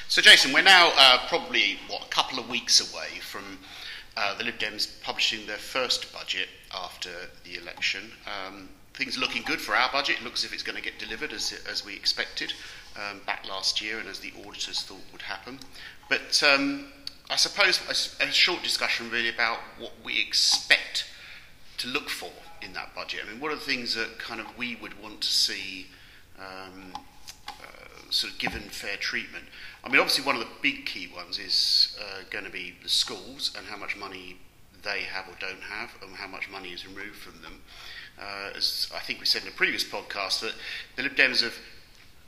So, 0.08 0.22
Jason, 0.22 0.52
we're 0.52 0.62
now 0.62 0.92
uh, 0.96 1.26
probably 1.28 1.78
what 1.88 2.04
a 2.04 2.08
couple 2.08 2.38
of 2.38 2.48
weeks 2.48 2.80
away 2.80 3.18
from 3.20 3.58
uh, 4.16 4.34
the 4.38 4.44
Lib 4.44 4.58
Dems 4.58 5.00
publishing 5.02 5.46
their 5.46 5.58
first 5.58 6.12
budget 6.12 6.48
after 6.74 7.10
the 7.44 7.56
election. 7.60 8.12
Um, 8.26 8.68
things 8.94 9.16
are 9.16 9.20
looking 9.20 9.42
good 9.42 9.60
for 9.60 9.76
our 9.76 9.90
budget. 9.92 10.18
It 10.20 10.24
looks 10.24 10.40
as 10.40 10.46
if 10.46 10.54
it's 10.54 10.62
going 10.62 10.76
to 10.76 10.82
get 10.82 10.98
delivered 10.98 11.32
as, 11.32 11.54
as 11.70 11.84
we 11.84 11.94
expected 11.94 12.52
um, 12.96 13.20
back 13.26 13.46
last 13.48 13.80
year 13.80 13.98
and 13.98 14.08
as 14.08 14.20
the 14.20 14.32
auditors 14.46 14.82
thought 14.82 15.02
would 15.12 15.22
happen. 15.22 15.58
But 16.08 16.42
um, 16.42 16.86
I 17.30 17.36
suppose 17.36 17.80
a, 18.20 18.24
a, 18.24 18.30
short 18.32 18.62
discussion 18.62 19.10
really 19.10 19.28
about 19.28 19.58
what 19.78 19.92
we 20.04 20.20
expect 20.20 21.06
to 21.78 21.88
look 21.88 22.08
for 22.08 22.30
in 22.62 22.72
that 22.72 22.94
budget. 22.94 23.20
I 23.26 23.30
mean, 23.30 23.40
what 23.40 23.52
are 23.52 23.56
the 23.56 23.60
things 23.60 23.94
that 23.94 24.18
kind 24.18 24.40
of 24.40 24.56
we 24.56 24.76
would 24.76 25.00
want 25.02 25.20
to 25.20 25.28
see 25.28 25.88
um, 26.38 26.92
uh, 27.48 28.10
sort 28.10 28.32
of 28.32 28.38
given 28.38 28.62
fair 28.62 28.96
treatment? 28.96 29.44
I 29.86 29.88
mean, 29.88 30.00
obviously, 30.00 30.24
one 30.24 30.34
of 30.34 30.40
the 30.40 30.48
big 30.62 30.84
key 30.84 31.08
ones 31.14 31.38
is 31.38 31.96
uh, 32.00 32.24
going 32.30 32.44
to 32.44 32.50
be 32.50 32.74
the 32.82 32.88
schools 32.88 33.52
and 33.56 33.64
how 33.68 33.76
much 33.76 33.96
money 33.96 34.36
they 34.82 35.02
have 35.02 35.28
or 35.28 35.36
don't 35.38 35.62
have, 35.62 35.94
and 36.02 36.16
how 36.16 36.26
much 36.26 36.50
money 36.50 36.70
is 36.70 36.84
removed 36.84 37.14
from 37.14 37.40
them. 37.40 37.62
Uh, 38.20 38.50
as 38.56 38.90
I 38.92 38.98
think 38.98 39.20
we 39.20 39.26
said 39.26 39.42
in 39.42 39.48
a 39.48 39.52
previous 39.52 39.84
podcast, 39.84 40.40
that 40.40 40.54
the 40.96 41.04
Lib 41.04 41.14
Dems 41.14 41.40
have 41.44 41.54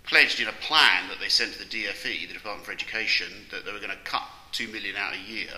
pledged 0.04 0.38
in 0.38 0.46
a 0.46 0.52
plan 0.52 1.08
that 1.08 1.18
they 1.18 1.28
sent 1.28 1.54
to 1.54 1.58
the 1.58 1.64
DFE, 1.64 2.28
the 2.28 2.34
Department 2.34 2.64
for 2.64 2.70
Education, 2.70 3.26
that 3.50 3.64
they 3.64 3.72
were 3.72 3.80
going 3.80 3.90
to 3.90 4.04
cut 4.04 4.22
two 4.52 4.68
million 4.68 4.94
out 4.94 5.14
a 5.14 5.30
year. 5.30 5.50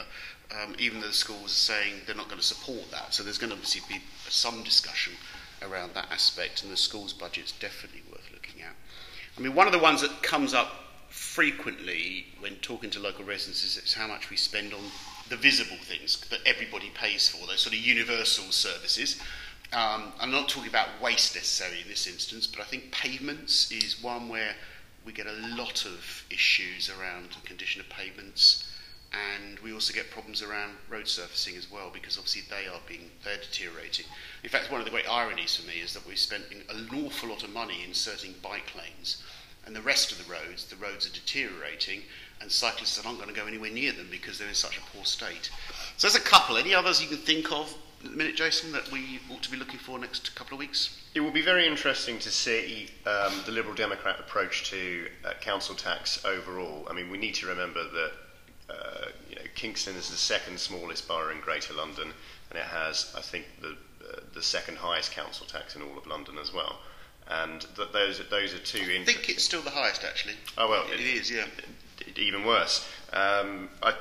Um, 0.58 0.74
even 0.78 1.02
though 1.02 1.08
the 1.08 1.12
schools 1.12 1.44
are 1.44 1.48
saying 1.48 1.96
they're 2.06 2.16
not 2.16 2.28
going 2.28 2.40
to 2.40 2.46
support 2.46 2.90
that, 2.92 3.12
so 3.12 3.22
there's 3.22 3.36
going 3.36 3.50
to 3.50 3.56
obviously 3.56 3.82
be 3.94 4.02
some 4.26 4.62
discussion 4.62 5.12
around 5.60 5.92
that 5.94 6.10
aspect, 6.10 6.62
and 6.62 6.72
the 6.72 6.78
schools' 6.78 7.12
budget's 7.12 7.52
definitely 7.52 8.02
worth 8.10 8.26
looking 8.32 8.62
at. 8.62 8.74
I 9.36 9.40
mean, 9.42 9.54
one 9.54 9.66
of 9.66 9.74
the 9.74 9.78
ones 9.78 10.00
that 10.00 10.22
comes 10.22 10.54
up 10.54 10.89
frequently 11.34 12.26
when 12.40 12.56
talking 12.56 12.90
to 12.90 12.98
local 12.98 13.24
residents 13.24 13.64
is 13.64 13.94
how 13.94 14.08
much 14.08 14.30
we 14.30 14.36
spend 14.36 14.74
on 14.74 14.82
the 15.28 15.36
visible 15.36 15.76
things 15.80 16.20
that 16.28 16.40
everybody 16.44 16.90
pays 16.92 17.28
for, 17.28 17.46
those 17.46 17.60
sort 17.60 17.72
of 17.72 17.80
universal 17.80 18.50
services. 18.50 19.20
Um, 19.72 20.12
I'm 20.18 20.32
not 20.32 20.48
talking 20.48 20.68
about 20.68 20.88
waste 21.00 21.36
necessarily 21.36 21.82
in 21.82 21.88
this 21.88 22.08
instance, 22.08 22.48
but 22.48 22.60
I 22.60 22.64
think 22.64 22.90
pavements 22.90 23.70
is 23.70 24.02
one 24.02 24.28
where 24.28 24.56
we 25.06 25.12
get 25.12 25.28
a 25.28 25.56
lot 25.56 25.86
of 25.86 26.24
issues 26.30 26.90
around 26.90 27.28
the 27.40 27.46
condition 27.46 27.80
of 27.80 27.88
pavements, 27.88 28.68
and 29.12 29.60
we 29.60 29.72
also 29.72 29.94
get 29.94 30.10
problems 30.10 30.42
around 30.42 30.72
road 30.88 31.06
surfacing 31.06 31.56
as 31.56 31.70
well 31.70 31.90
because 31.92 32.18
obviously 32.18 32.42
they 32.50 32.66
are 32.66 32.80
being 32.88 33.08
they're 33.22 33.36
deteriorating. 33.36 34.06
In 34.42 34.50
fact, 34.50 34.72
one 34.72 34.80
of 34.80 34.84
the 34.84 34.90
great 34.90 35.08
ironies 35.08 35.54
for 35.54 35.66
me 35.68 35.74
is 35.74 35.94
that 35.94 36.04
we've 36.08 36.18
spent 36.18 36.42
an 36.50 37.04
awful 37.04 37.28
lot 37.28 37.44
of 37.44 37.50
money 37.50 37.84
inserting 37.86 38.34
bike 38.42 38.72
lanes 38.76 39.22
and 39.66 39.74
the 39.74 39.82
rest 39.82 40.12
of 40.12 40.18
the 40.18 40.30
roads, 40.30 40.66
the 40.66 40.76
roads 40.76 41.06
are 41.06 41.12
deteriorating, 41.12 42.02
and 42.40 42.50
cyclists 42.50 42.98
are 42.98 43.04
not 43.04 43.16
going 43.16 43.28
to 43.28 43.38
go 43.38 43.46
anywhere 43.46 43.70
near 43.70 43.92
them 43.92 44.08
because 44.10 44.38
they're 44.38 44.48
in 44.48 44.54
such 44.54 44.78
a 44.78 44.80
poor 44.92 45.04
state. 45.04 45.50
So 45.96 46.08
there's 46.08 46.16
a 46.16 46.26
couple. 46.26 46.56
Any 46.56 46.74
others 46.74 47.02
you 47.02 47.08
can 47.08 47.18
think 47.18 47.52
of 47.52 47.74
at 48.02 48.10
the 48.10 48.16
minute, 48.16 48.36
Jason, 48.36 48.72
that 48.72 48.90
we 48.90 49.20
ought 49.30 49.42
to 49.42 49.50
be 49.50 49.58
looking 49.58 49.78
for 49.78 49.98
next 49.98 50.34
couple 50.34 50.54
of 50.54 50.58
weeks? 50.58 51.02
It 51.14 51.20
will 51.20 51.30
be 51.30 51.42
very 51.42 51.66
interesting 51.66 52.18
to 52.20 52.30
see 52.30 52.88
um, 53.04 53.32
the 53.44 53.52
Liberal 53.52 53.74
Democrat 53.74 54.18
approach 54.18 54.70
to 54.70 55.06
uh, 55.24 55.32
council 55.40 55.74
tax 55.74 56.24
overall. 56.24 56.86
I 56.88 56.94
mean, 56.94 57.10
we 57.10 57.18
need 57.18 57.34
to 57.36 57.46
remember 57.46 57.82
that 57.84 58.12
uh, 58.70 59.06
you 59.28 59.36
know, 59.36 59.42
Kingston 59.54 59.96
is 59.96 60.08
the 60.08 60.16
second 60.16 60.58
smallest 60.58 61.08
borough 61.08 61.30
in 61.30 61.40
Greater 61.40 61.74
London, 61.74 62.12
and 62.50 62.58
it 62.58 62.64
has, 62.64 63.12
I 63.16 63.20
think, 63.20 63.46
the, 63.60 63.76
uh, 64.08 64.20
the 64.32 64.42
second 64.42 64.78
highest 64.78 65.12
council 65.12 65.46
tax 65.46 65.76
in 65.76 65.82
all 65.82 65.98
of 65.98 66.06
London 66.06 66.38
as 66.38 66.54
well. 66.54 66.78
And 67.30 67.66
th- 67.76 67.92
those 67.92 68.20
those 68.28 68.54
are 68.54 68.58
two. 68.58 68.80
I 69.00 69.04
think 69.04 69.28
it's 69.28 69.44
still 69.44 69.62
the 69.62 69.70
highest, 69.70 70.04
actually. 70.04 70.34
Oh 70.58 70.68
well, 70.68 70.84
it, 70.92 71.00
it 71.00 71.06
is, 71.06 71.30
yeah. 71.30 71.46
Even 72.16 72.44
worse. 72.44 72.88
Um, 73.12 73.70
I, 73.82 73.94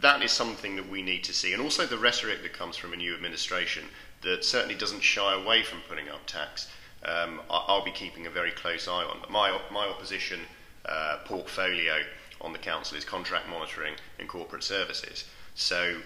that 0.00 0.22
is 0.22 0.30
something 0.30 0.76
that 0.76 0.88
we 0.88 1.02
need 1.02 1.24
to 1.24 1.34
see, 1.34 1.52
and 1.52 1.60
also 1.60 1.86
the 1.86 1.98
rhetoric 1.98 2.42
that 2.42 2.52
comes 2.52 2.76
from 2.76 2.92
a 2.92 2.96
new 2.96 3.14
administration 3.14 3.84
that 4.22 4.44
certainly 4.44 4.74
doesn't 4.74 5.02
shy 5.02 5.34
away 5.34 5.62
from 5.62 5.80
putting 5.88 6.08
up 6.08 6.26
tax. 6.26 6.68
Um, 7.04 7.40
I, 7.50 7.76
will 7.76 7.84
be 7.84 7.90
keeping 7.90 8.26
a 8.26 8.30
very 8.30 8.50
close 8.50 8.86
eye 8.88 9.04
on. 9.04 9.22
My 9.28 9.58
my 9.70 9.86
opposition 9.86 10.40
uh, 10.84 11.18
portfolio 11.24 12.02
on 12.40 12.52
the 12.52 12.58
council 12.58 12.96
is 12.96 13.04
contract 13.04 13.48
monitoring 13.48 13.94
and 14.18 14.28
corporate 14.28 14.62
services. 14.62 15.24
So 15.54 16.00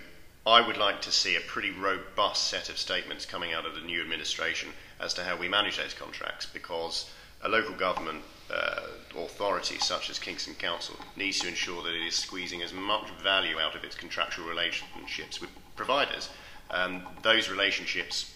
I 0.46 0.66
would 0.66 0.76
like 0.76 1.00
to 1.02 1.12
see 1.12 1.36
a 1.36 1.40
pretty 1.40 1.70
robust 1.70 2.48
set 2.48 2.68
of 2.68 2.78
statements 2.78 3.26
coming 3.26 3.52
out 3.52 3.66
of 3.66 3.74
the 3.74 3.80
new 3.80 4.00
administration 4.00 4.70
as 5.02 5.12
to 5.14 5.24
how 5.24 5.36
we 5.36 5.48
manage 5.48 5.76
those 5.76 5.94
contracts 5.94 6.46
because 6.46 7.10
a 7.42 7.48
local 7.48 7.74
government 7.74 8.22
uh, 8.52 8.82
authority 9.16 9.78
such 9.78 10.10
as 10.10 10.18
Kingston 10.18 10.54
Council 10.54 10.94
needs 11.16 11.40
to 11.40 11.48
ensure 11.48 11.82
that 11.82 11.94
it 11.94 12.06
is 12.06 12.14
squeezing 12.14 12.62
as 12.62 12.72
much 12.72 13.10
value 13.22 13.58
out 13.58 13.74
of 13.74 13.84
its 13.84 13.96
contractual 13.96 14.46
relationships 14.46 15.40
with 15.40 15.50
providers. 15.76 16.28
Um, 16.70 17.02
those 17.22 17.50
relationships 17.50 18.34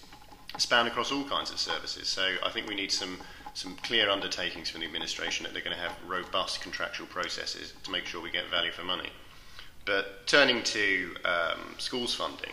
span 0.59 0.87
across 0.87 1.13
all 1.13 1.25
kinds 1.25 1.51
of 1.51 1.59
services. 1.59 2.09
So 2.09 2.37
I 2.45 2.51
think 2.51 2.69
we 2.69 2.75
need 2.75 2.93
some 2.93 3.19
some 3.55 3.75
clear 3.77 4.11
undertakings 4.11 4.69
from 4.69 4.81
the 4.81 4.87
administration 4.87 5.45
that 5.45 5.55
they're 5.55 5.63
going 5.63 5.75
to 5.75 5.83
have 5.83 5.97
robust 6.07 6.61
contractual 6.61 7.07
processes 7.07 7.73
to 7.85 7.91
make 7.91 8.05
sure 8.05 8.23
we 8.23 8.31
get 8.31 8.51
value 8.51 8.71
for 8.71 8.85
money. 8.85 9.09
But 9.87 10.27
turning 10.27 10.63
to 10.65 11.15
um, 11.25 11.75
schools 11.79 12.15
funding, 12.15 12.53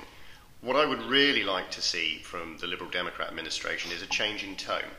what 0.64 0.78
I 0.78 0.86
would 0.86 1.02
really 1.02 1.44
like 1.44 1.70
to 1.72 1.82
see 1.82 2.20
from 2.24 2.58
the 2.60 2.68
Liberal 2.68 2.90
Democrat 2.90 3.28
administration 3.28 3.92
is 3.92 4.02
a 4.02 4.08
change 4.08 4.44
in 4.44 4.56
tone. 4.56 4.92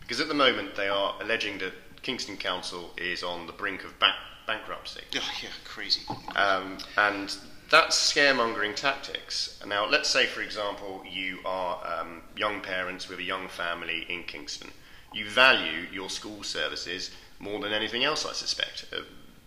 Because 0.00 0.20
at 0.20 0.28
the 0.28 0.34
moment 0.34 0.76
they 0.76 0.88
are 0.88 1.16
alleging 1.20 1.58
that 1.58 1.72
Kingston 2.02 2.36
Council 2.36 2.90
is 2.96 3.22
on 3.22 3.46
the 3.46 3.52
brink 3.52 3.84
of 3.84 3.98
ba- 3.98 4.14
bankruptcy. 4.46 5.02
Oh, 5.16 5.30
yeah, 5.42 5.48
crazy. 5.64 6.02
Um, 6.36 6.78
and 6.96 7.36
that's 7.70 8.12
scaremongering 8.12 8.76
tactics. 8.76 9.60
Now, 9.66 9.86
let's 9.88 10.08
say, 10.08 10.26
for 10.26 10.42
example, 10.42 11.02
you 11.10 11.40
are 11.44 11.80
um, 11.84 12.22
young 12.36 12.60
parents 12.60 13.08
with 13.08 13.18
a 13.18 13.24
young 13.24 13.48
family 13.48 14.06
in 14.08 14.22
Kingston. 14.24 14.70
You 15.12 15.28
value 15.28 15.86
your 15.92 16.08
school 16.08 16.44
services 16.44 17.10
more 17.40 17.58
than 17.60 17.72
anything 17.72 18.04
else, 18.04 18.24
I 18.24 18.32
suspect. 18.32 18.86
Uh, 18.92 19.02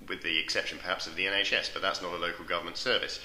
with 0.10 0.22
the 0.24 0.40
exception 0.40 0.78
perhaps 0.80 1.08
of 1.08 1.16
the 1.16 1.26
NHS, 1.26 1.72
but 1.72 1.82
that's 1.82 2.02
not 2.02 2.12
a 2.12 2.18
local 2.18 2.44
government 2.44 2.76
service. 2.76 3.22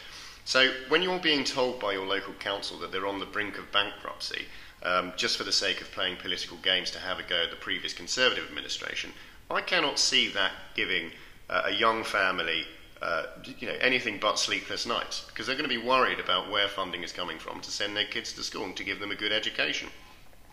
So 0.48 0.70
when 0.88 1.02
you're 1.02 1.18
being 1.18 1.44
told 1.44 1.78
by 1.78 1.92
your 1.92 2.06
local 2.06 2.32
council 2.32 2.78
that 2.78 2.90
they're 2.90 3.06
on 3.06 3.20
the 3.20 3.26
brink 3.26 3.58
of 3.58 3.70
bankruptcy, 3.70 4.46
um, 4.82 5.12
just 5.14 5.36
for 5.36 5.44
the 5.44 5.52
sake 5.52 5.82
of 5.82 5.92
playing 5.92 6.16
political 6.16 6.56
games 6.56 6.90
to 6.92 6.98
have 6.98 7.18
a 7.18 7.22
go 7.22 7.42
at 7.42 7.50
the 7.50 7.56
previous 7.56 7.92
Conservative 7.92 8.46
administration, 8.46 9.12
I 9.50 9.60
cannot 9.60 9.98
see 9.98 10.26
that 10.28 10.52
giving 10.74 11.10
uh, 11.50 11.64
a 11.66 11.72
young 11.72 12.02
family 12.02 12.64
uh, 13.02 13.24
you 13.58 13.68
know, 13.68 13.76
anything 13.82 14.18
but 14.18 14.38
sleepless 14.38 14.86
nights 14.86 15.26
because 15.28 15.46
they're 15.46 15.54
going 15.54 15.68
to 15.68 15.80
be 15.80 15.86
worried 15.86 16.18
about 16.18 16.50
where 16.50 16.66
funding 16.66 17.02
is 17.02 17.12
coming 17.12 17.38
from 17.38 17.60
to 17.60 17.70
send 17.70 17.94
their 17.94 18.06
kids 18.06 18.32
to 18.32 18.42
school 18.42 18.64
and 18.64 18.76
to 18.78 18.84
give 18.84 19.00
them 19.00 19.10
a 19.10 19.16
good 19.16 19.32
education. 19.32 19.90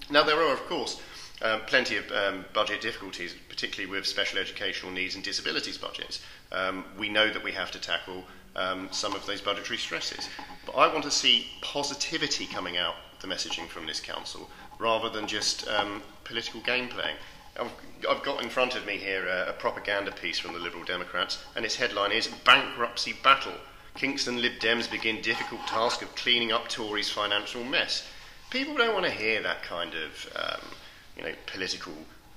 Now, 0.09 0.23
there 0.23 0.41
are, 0.41 0.51
of 0.51 0.65
course, 0.67 1.01
um, 1.41 1.61
plenty 1.67 1.95
of 1.95 2.11
um, 2.11 2.43
budget 2.53 2.81
difficulties, 2.81 3.33
particularly 3.47 3.89
with 3.89 4.05
special 4.05 4.39
educational 4.39 4.91
needs 4.91 5.15
and 5.15 5.23
disabilities 5.23 5.77
budgets. 5.77 6.19
Um, 6.51 6.83
we 6.99 7.07
know 7.07 7.31
that 7.31 7.45
we 7.45 7.53
have 7.53 7.71
to 7.71 7.79
tackle 7.79 8.25
um, 8.55 8.87
some 8.91 9.15
of 9.15 9.25
those 9.25 9.41
budgetary 9.41 9.77
stresses. 9.77 10.29
But 10.65 10.73
I 10.73 10.91
want 10.91 11.03
to 11.03 11.11
see 11.11 11.47
positivity 11.61 12.45
coming 12.45 12.77
out 12.77 12.95
the 13.21 13.27
messaging 13.27 13.67
from 13.67 13.85
this 13.85 13.99
council 13.99 14.49
rather 14.79 15.09
than 15.09 15.27
just 15.27 15.67
um, 15.67 16.01
political 16.23 16.61
game 16.61 16.87
playing. 16.87 17.15
I've, 17.59 17.71
I've, 18.09 18.23
got 18.23 18.43
in 18.43 18.49
front 18.49 18.75
of 18.75 18.85
me 18.85 18.97
here 18.97 19.25
a, 19.27 19.49
a 19.49 19.53
propaganda 19.53 20.11
piece 20.11 20.37
from 20.39 20.53
the 20.53 20.59
Liberal 20.59 20.83
Democrats, 20.83 21.43
and 21.55 21.63
its 21.63 21.75
headline 21.75 22.11
is 22.11 22.27
Bankruptcy 22.43 23.13
Battle. 23.23 23.53
Kingston 23.95 24.41
Lib 24.41 24.59
Dems 24.59 24.91
begin 24.91 25.21
difficult 25.21 25.65
task 25.67 26.01
of 26.01 26.13
cleaning 26.15 26.51
up 26.51 26.67
Tories' 26.67 27.09
financial 27.09 27.63
mess. 27.63 28.05
People 28.49 28.75
don't 28.75 28.93
want 28.93 29.05
to 29.05 29.11
hear 29.11 29.41
that 29.41 29.63
kind 29.63 29.93
of 29.93 30.33
um, 30.35 30.69
you 31.15 31.23
know, 31.23 31.33
political 31.45 31.93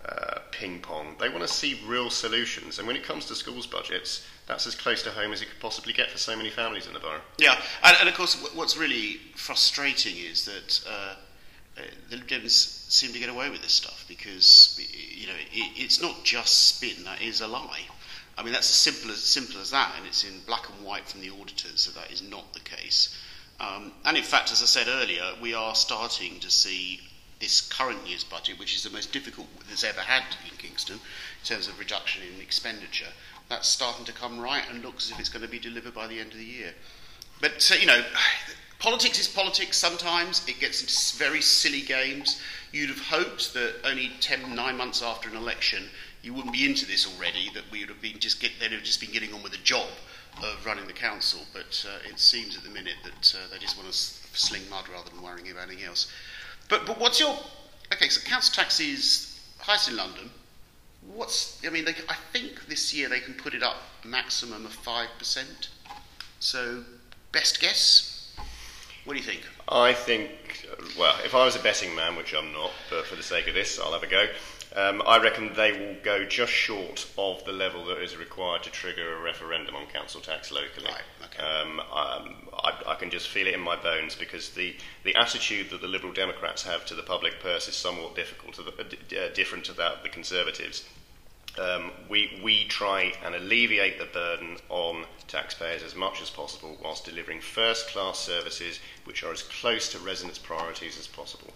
uh, 0.08 0.38
ping 0.52 0.78
pong. 0.80 1.16
They 1.18 1.28
want 1.28 1.42
to 1.42 1.48
see 1.48 1.80
real 1.86 2.10
solutions. 2.10 2.78
And 2.78 2.86
when 2.86 2.96
it 2.96 3.02
comes 3.02 3.26
to 3.26 3.34
schools 3.34 3.66
budgets, 3.66 4.24
that's 4.48 4.66
as 4.66 4.74
close 4.74 5.02
to 5.02 5.10
home 5.10 5.32
as 5.32 5.42
it 5.42 5.48
could 5.48 5.60
possibly 5.60 5.92
get 5.92 6.10
for 6.10 6.18
so 6.18 6.34
many 6.34 6.50
families 6.50 6.86
in 6.86 6.94
the 6.94 6.98
borough. 6.98 7.20
Yeah, 7.38 7.60
and, 7.84 7.96
and 8.00 8.08
of 8.08 8.14
course, 8.14 8.34
what's 8.54 8.76
really 8.76 9.18
frustrating 9.36 10.16
is 10.16 10.46
that 10.46 10.80
uh, 10.88 11.14
uh, 11.76 11.82
the 12.10 12.16
Dems 12.16 12.90
seem 12.90 13.12
to 13.12 13.18
get 13.18 13.28
away 13.28 13.50
with 13.50 13.62
this 13.62 13.72
stuff 13.72 14.06
because 14.08 14.80
you 14.80 15.26
know 15.26 15.34
it, 15.52 15.72
it's 15.76 16.00
not 16.00 16.24
just 16.24 16.76
spin; 16.76 17.04
that 17.04 17.20
is 17.22 17.42
a 17.42 17.46
lie. 17.46 17.82
I 18.38 18.42
mean, 18.42 18.52
that's 18.52 18.70
as 18.70 18.76
simple 18.76 19.10
as 19.10 19.18
simple 19.18 19.60
as 19.60 19.70
that, 19.70 19.94
and 19.98 20.06
it's 20.06 20.24
in 20.24 20.40
black 20.46 20.68
and 20.70 20.84
white 20.84 21.06
from 21.06 21.20
the 21.20 21.30
auditors 21.30 21.86
that 21.86 21.94
that 21.96 22.10
is 22.10 22.22
not 22.22 22.54
the 22.54 22.60
case. 22.60 23.16
Um, 23.60 23.92
and 24.04 24.16
in 24.16 24.22
fact, 24.22 24.52
as 24.52 24.62
I 24.62 24.66
said 24.66 24.86
earlier, 24.88 25.24
we 25.42 25.52
are 25.52 25.74
starting 25.74 26.38
to 26.40 26.50
see 26.50 27.00
this 27.40 27.60
current 27.60 28.06
year's 28.06 28.24
budget, 28.24 28.58
which 28.58 28.76
is 28.76 28.82
the 28.82 28.90
most 28.90 29.12
difficult 29.12 29.48
that's 29.68 29.84
ever 29.84 30.00
had 30.00 30.24
in 30.50 30.56
Kingston 30.56 30.96
in 30.96 31.44
terms 31.44 31.68
of 31.68 31.78
reduction 31.78 32.22
in 32.22 32.40
expenditure, 32.40 33.12
that's 33.48 33.68
starting 33.68 34.04
to 34.04 34.12
come 34.12 34.38
right 34.38 34.62
and 34.70 34.82
looks 34.82 35.06
as 35.06 35.12
if 35.12 35.20
it's 35.20 35.28
going 35.28 35.44
to 35.44 35.50
be 35.50 35.58
delivered 35.58 35.94
by 35.94 36.06
the 36.06 36.20
end 36.20 36.32
of 36.32 36.38
the 36.38 36.44
year. 36.44 36.72
But, 37.40 37.70
you 37.80 37.86
know, 37.86 38.02
politics 38.78 39.18
is 39.18 39.28
politics 39.28 39.76
sometimes. 39.76 40.46
It 40.48 40.60
gets 40.60 40.80
into 40.80 41.24
very 41.24 41.40
silly 41.40 41.82
games. 41.82 42.40
You'd 42.72 42.90
have 42.90 43.00
hoped 43.00 43.54
that 43.54 43.74
only 43.84 44.10
10, 44.20 44.54
nine 44.54 44.76
months 44.76 45.02
after 45.02 45.28
an 45.28 45.36
election, 45.36 45.84
you 46.22 46.34
wouldn't 46.34 46.52
be 46.52 46.66
into 46.66 46.84
this 46.84 47.06
already, 47.06 47.50
that 47.54 47.64
we 47.70 47.80
would 47.80 47.88
have 47.88 48.02
been 48.02 48.18
just 48.18 48.40
get, 48.40 48.50
they'd 48.60 48.72
have 48.72 48.82
just 48.82 49.00
been 49.00 49.12
getting 49.12 49.32
on 49.32 49.42
with 49.42 49.52
the 49.52 49.58
job 49.58 49.88
of 50.42 50.64
running 50.66 50.86
the 50.86 50.92
council. 50.92 51.40
But 51.52 51.86
uh, 51.88 52.08
it 52.10 52.18
seems 52.18 52.56
at 52.56 52.64
the 52.64 52.70
minute 52.70 52.96
that 53.04 53.34
uh, 53.34 53.50
they 53.50 53.58
just 53.58 53.76
want 53.76 53.90
to 53.90 53.94
sling 53.94 54.68
mud 54.70 54.84
rather 54.92 55.10
than 55.10 55.22
worrying 55.22 55.50
about 55.50 55.68
anything 55.68 55.84
else. 55.84 56.12
But 56.68 56.86
but 56.86 56.98
what's 56.98 57.18
your 57.18 57.36
okay? 57.92 58.08
So 58.08 58.20
council 58.28 58.54
tax 58.54 58.80
is 58.80 59.40
highest 59.58 59.88
in 59.88 59.96
London. 59.96 60.30
What's 61.14 61.64
I 61.66 61.70
mean? 61.70 61.84
They, 61.84 61.94
I 62.08 62.16
think 62.32 62.66
this 62.66 62.94
year 62.94 63.08
they 63.08 63.20
can 63.20 63.34
put 63.34 63.54
it 63.54 63.62
up 63.62 63.76
maximum 64.04 64.66
of 64.66 64.72
five 64.72 65.08
percent. 65.18 65.68
So 66.40 66.84
best 67.32 67.60
guess. 67.60 68.36
What 69.04 69.14
do 69.14 69.18
you 69.20 69.24
think? 69.24 69.42
I 69.68 69.94
think, 69.94 70.66
well, 70.98 71.16
if 71.24 71.34
I 71.34 71.44
was 71.44 71.56
a 71.56 71.60
betting 71.60 71.94
man, 71.94 72.14
which 72.14 72.34
I'm 72.34 72.52
not, 72.52 72.72
but 72.90 73.06
for 73.06 73.16
the 73.16 73.22
sake 73.22 73.48
of 73.48 73.54
this, 73.54 73.78
I'll 73.78 73.92
have 73.92 74.02
a 74.02 74.06
go. 74.06 74.26
Um, 74.76 75.02
I 75.06 75.18
reckon 75.18 75.54
they 75.54 75.72
will 75.72 75.96
go 76.02 76.24
just 76.24 76.52
short 76.52 77.06
of 77.16 77.44
the 77.44 77.52
level 77.52 77.86
that 77.86 77.98
is 78.02 78.16
required 78.16 78.62
to 78.64 78.70
trigger 78.70 79.16
a 79.16 79.20
referendum 79.20 79.74
on 79.74 79.86
council 79.86 80.20
tax 80.20 80.52
locally. 80.52 80.90
Right, 80.90 81.02
okay. 81.24 81.42
um, 81.42 81.80
um, 81.80 82.34
I, 82.52 82.74
I, 82.86 82.94
can 82.96 83.10
just 83.10 83.28
feel 83.28 83.46
it 83.46 83.54
in 83.54 83.60
my 83.60 83.76
bones 83.76 84.14
because 84.14 84.50
the, 84.50 84.76
the 85.04 85.14
attitude 85.16 85.70
that 85.70 85.80
the 85.80 85.88
Liberal 85.88 86.12
Democrats 86.12 86.62
have 86.64 86.84
to 86.86 86.94
the 86.94 87.02
public 87.02 87.40
purse 87.40 87.66
is 87.66 87.76
somewhat 87.76 88.14
difficult 88.14 88.54
to 88.54 88.62
the, 88.62 88.72
uh, 88.72 89.24
uh 89.24 89.34
different 89.34 89.64
to 89.66 89.72
that 89.72 89.92
of 89.92 90.02
the 90.02 90.10
Conservatives. 90.10 90.84
Um, 91.58 91.90
we, 92.08 92.38
we 92.42 92.66
try 92.66 93.12
and 93.24 93.34
alleviate 93.34 93.98
the 93.98 94.04
burden 94.04 94.58
on 94.68 95.06
taxpayers 95.26 95.82
as 95.82 95.94
much 95.94 96.22
as 96.22 96.30
possible 96.30 96.78
whilst 96.82 97.04
delivering 97.04 97.40
first 97.40 97.88
class 97.88 98.18
services 98.18 98.80
which 99.04 99.24
are 99.24 99.32
as 99.32 99.42
close 99.42 99.90
to 99.92 99.98
residents' 99.98 100.38
priorities 100.38 100.98
as 100.98 101.06
possible. 101.06 101.52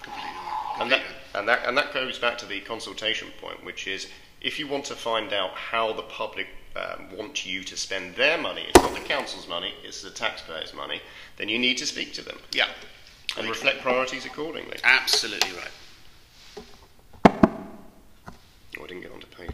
And, 0.81 0.91
that, 0.91 1.03
and, 1.35 1.49
that, 1.49 1.67
and 1.67 1.77
that 1.77 1.93
goes 1.95 2.19
back 2.19 2.39
to 2.39 2.47
the 2.47 2.61
consultation 2.61 3.29
point, 3.41 3.65
which 3.65 3.87
is 3.87 4.09
if 4.41 4.59
you 4.59 4.67
want 4.67 4.85
to 4.87 4.95
find 4.95 5.33
out 5.33 5.51
how 5.51 5.93
the 5.93 6.03
public 6.03 6.49
um, 6.77 7.17
want 7.17 7.47
you 7.47 7.63
to 7.65 7.77
spend 7.77 8.15
their 8.17 8.39
money, 8.39 8.65
it's 8.69 8.81
not 8.81 8.95
the 8.95 9.01
council's 9.01 9.49
money, 9.49 9.75
it's 9.85 10.03
the 10.03 10.11
taxpayers' 10.11 10.75
money, 10.75 11.01
then 11.37 11.49
you 11.49 11.59
need 11.59 11.79
to 11.79 11.87
speak 11.87 12.13
to 12.15 12.23
them. 12.23 12.39
Yeah. 12.53 12.69
And 13.37 13.49
reflect 13.49 13.81
priorities 13.81 14.27
accordingly. 14.27 14.79
Absolutely 14.85 15.51
right. 15.53 15.71
Oh, 18.79 18.85
I 18.85 18.87
didn't 18.87 19.03
get 19.03 19.13
onto 19.13 19.27
page. 19.29 19.51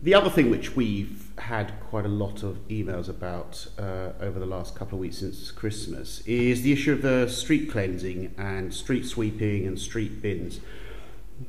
The 0.00 0.14
other 0.14 0.30
thing 0.30 0.50
which 0.50 0.76
we've 0.76 1.27
had 1.48 1.72
quite 1.80 2.04
a 2.04 2.08
lot 2.08 2.42
of 2.42 2.56
emails 2.68 3.08
about 3.08 3.66
uh, 3.78 4.10
over 4.20 4.38
the 4.38 4.46
last 4.46 4.74
couple 4.74 4.96
of 4.96 5.00
weeks 5.00 5.18
since 5.18 5.50
Christmas 5.50 6.20
is 6.26 6.60
the 6.60 6.72
issue 6.72 6.92
of 6.92 7.00
the 7.00 7.26
street 7.26 7.70
cleansing 7.70 8.34
and 8.36 8.72
street 8.72 9.06
sweeping 9.06 9.66
and 9.66 9.78
street 9.78 10.20
bins. 10.20 10.60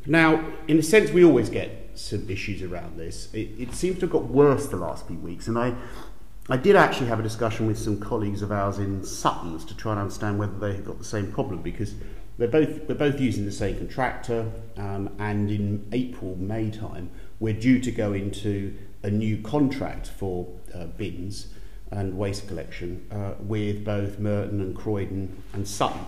Now, 0.06 0.54
in 0.70 0.80
a 0.80 0.84
sense, 0.84 1.12
we 1.12 1.26
always 1.26 1.50
get 1.50 1.92
some 1.96 2.30
issues 2.30 2.62
around 2.62 2.98
this. 2.98 3.28
It, 3.34 3.50
it 3.60 3.74
seems 3.74 3.96
to 3.96 4.02
have 4.02 4.12
got 4.12 4.26
worse 4.26 4.68
the 4.68 4.78
last 4.78 5.06
few 5.06 5.18
weeks, 5.18 5.48
and 5.48 5.58
I, 5.58 5.76
I 6.50 6.56
did 6.56 6.78
actually 6.78 7.08
have 7.08 7.20
a 7.20 7.24
discussion 7.24 7.68
with 7.68 7.78
some 7.78 8.00
colleagues 8.00 8.42
of 8.42 8.54
ours 8.54 8.78
in 8.80 9.04
Suttons 9.04 9.66
to 9.66 9.76
try 9.76 9.92
and 9.92 10.00
understand 10.00 10.40
whether 10.40 10.58
they 10.60 10.76
have 10.76 10.86
got 10.86 10.98
the 10.98 11.04
same 11.04 11.30
problem 11.30 11.62
because 11.62 11.94
they're 12.38 12.48
both, 12.48 12.88
we're 12.88 12.96
both 12.96 13.20
using 13.20 13.44
the 13.44 13.52
same 13.52 13.78
contractor, 13.78 14.50
um, 14.78 15.10
and 15.20 15.52
in 15.52 15.90
April, 15.92 16.38
May 16.38 16.70
time, 16.70 17.10
we're 17.42 17.60
due 17.60 17.80
to 17.82 17.92
go 17.92 18.14
into 18.14 18.74
a 19.04 19.10
new 19.10 19.38
contract 19.42 20.08
for 20.08 20.48
uh, 20.74 20.86
bins 20.86 21.48
and 21.92 22.18
waste 22.18 22.48
collection 22.48 23.06
uh, 23.12 23.34
with 23.40 23.84
both 23.84 24.20
Merton 24.20 24.62
and 24.62 24.76
Croydon 24.76 25.42
and 25.54 25.68
Sutton. 25.68 26.06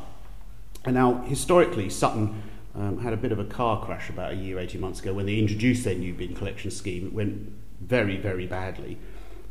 And 0.86 0.96
now, 0.96 1.22
historically, 1.24 1.90
Sutton 1.90 2.44
um, 2.76 3.00
had 3.00 3.14
a 3.14 3.18
bit 3.18 3.32
of 3.32 3.40
a 3.40 3.46
car 3.46 3.84
crash 3.84 4.10
about 4.10 4.32
a 4.32 4.36
year, 4.36 4.60
18 4.60 4.80
months 4.80 5.00
ago 5.00 5.14
when 5.14 5.26
they 5.26 5.38
introduced 5.38 5.84
their 5.84 5.96
new 5.96 6.14
bin 6.14 6.36
collection 6.36 6.72
scheme. 6.72 7.08
It 7.08 7.14
went 7.14 7.52
very, 7.82 8.18
very 8.18 8.46
badly. 8.46 8.98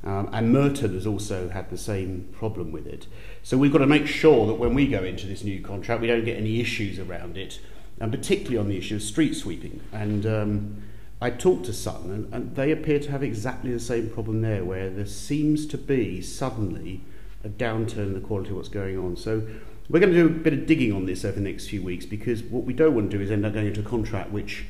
Um, 0.02 0.30
and 0.32 0.50
Merton 0.50 0.94
has 0.94 1.06
also 1.06 1.50
had 1.50 1.68
the 1.68 1.76
same 1.76 2.28
problem 2.32 2.72
with 2.72 2.86
it. 2.86 3.06
So 3.42 3.58
we've 3.58 3.72
got 3.72 3.78
to 3.78 3.86
make 3.86 4.06
sure 4.06 4.46
that 4.46 4.54
when 4.54 4.72
we 4.72 4.86
go 4.86 5.04
into 5.04 5.26
this 5.26 5.44
new 5.44 5.60
contract, 5.60 6.00
we 6.00 6.06
don't 6.06 6.24
get 6.24 6.38
any 6.38 6.60
issues 6.60 6.98
around 6.98 7.36
it, 7.36 7.60
and 7.98 8.10
particularly 8.10 8.56
on 8.56 8.68
the 8.68 8.78
issue 8.78 8.96
of 8.96 9.02
street 9.02 9.34
sweeping. 9.34 9.80
And 9.92 10.24
um, 10.24 10.82
I 11.20 11.30
talked 11.30 11.66
to 11.66 11.72
Sutton, 11.72 12.10
and, 12.10 12.34
and 12.34 12.56
they 12.56 12.70
appear 12.70 12.98
to 12.98 13.10
have 13.10 13.22
exactly 13.22 13.72
the 13.72 13.80
same 13.80 14.08
problem 14.08 14.40
there, 14.40 14.64
where 14.64 14.88
there 14.88 15.06
seems 15.06 15.66
to 15.66 15.76
be 15.78 16.22
suddenly 16.22 17.02
a 17.44 17.48
downturn 17.48 17.98
in 17.98 18.14
the 18.14 18.20
quality 18.20 18.50
of 18.50 18.56
what's 18.56 18.68
going 18.68 18.98
on. 18.98 19.16
So 19.16 19.46
we're 19.88 20.00
going 20.00 20.12
to 20.12 20.18
do 20.18 20.26
a 20.26 20.30
bit 20.30 20.52
of 20.52 20.66
digging 20.66 20.92
on 20.92 21.06
this 21.06 21.24
over 21.24 21.34
the 21.34 21.40
next 21.42 21.68
few 21.68 21.82
weeks 21.82 22.06
because 22.06 22.42
what 22.42 22.64
we 22.64 22.72
don't 22.72 22.94
want 22.94 23.10
to 23.10 23.18
do 23.18 23.22
is 23.22 23.30
end 23.30 23.44
up 23.44 23.52
going 23.52 23.66
into 23.66 23.80
a 23.80 23.84
contract 23.84 24.30
which, 24.30 24.66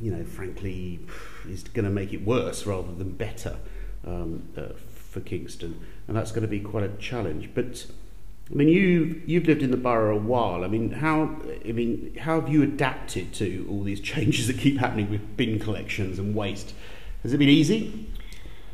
you 0.00 0.10
know, 0.10 0.24
frankly, 0.24 1.00
is 1.48 1.62
going 1.62 1.84
to 1.84 1.90
make 1.90 2.12
it 2.12 2.24
worse 2.24 2.66
rather 2.66 2.92
than 2.92 3.12
better 3.12 3.56
um, 4.04 4.48
uh, 4.56 4.68
for 4.94 5.20
Kingston, 5.20 5.80
and 6.08 6.16
that's 6.16 6.32
going 6.32 6.42
to 6.42 6.48
be 6.48 6.60
quite 6.60 6.84
a 6.84 6.88
challenge. 6.96 7.50
But 7.54 7.86
I 8.50 8.54
mean, 8.54 8.68
you 8.68 9.22
you've 9.26 9.46
lived 9.46 9.62
in 9.62 9.70
the 9.72 9.76
borough 9.76 10.16
a 10.16 10.20
while. 10.20 10.64
I 10.64 10.68
mean, 10.68 10.92
how 10.92 11.36
I 11.66 11.72
mean, 11.72 12.16
how 12.20 12.40
have 12.40 12.48
you 12.48 12.62
adapted 12.62 13.32
to 13.34 13.66
all 13.70 13.82
these 13.82 14.00
changes 14.12 14.46
that 14.46 14.58
keep 14.58 14.78
happening 14.78 15.10
with 15.10 15.36
bin 15.36 15.58
collections 15.58 16.18
and 16.18 16.34
waste? 16.34 16.74
Has 17.22 17.32
it 17.32 17.38
been 17.38 17.48
easy? 17.48 18.08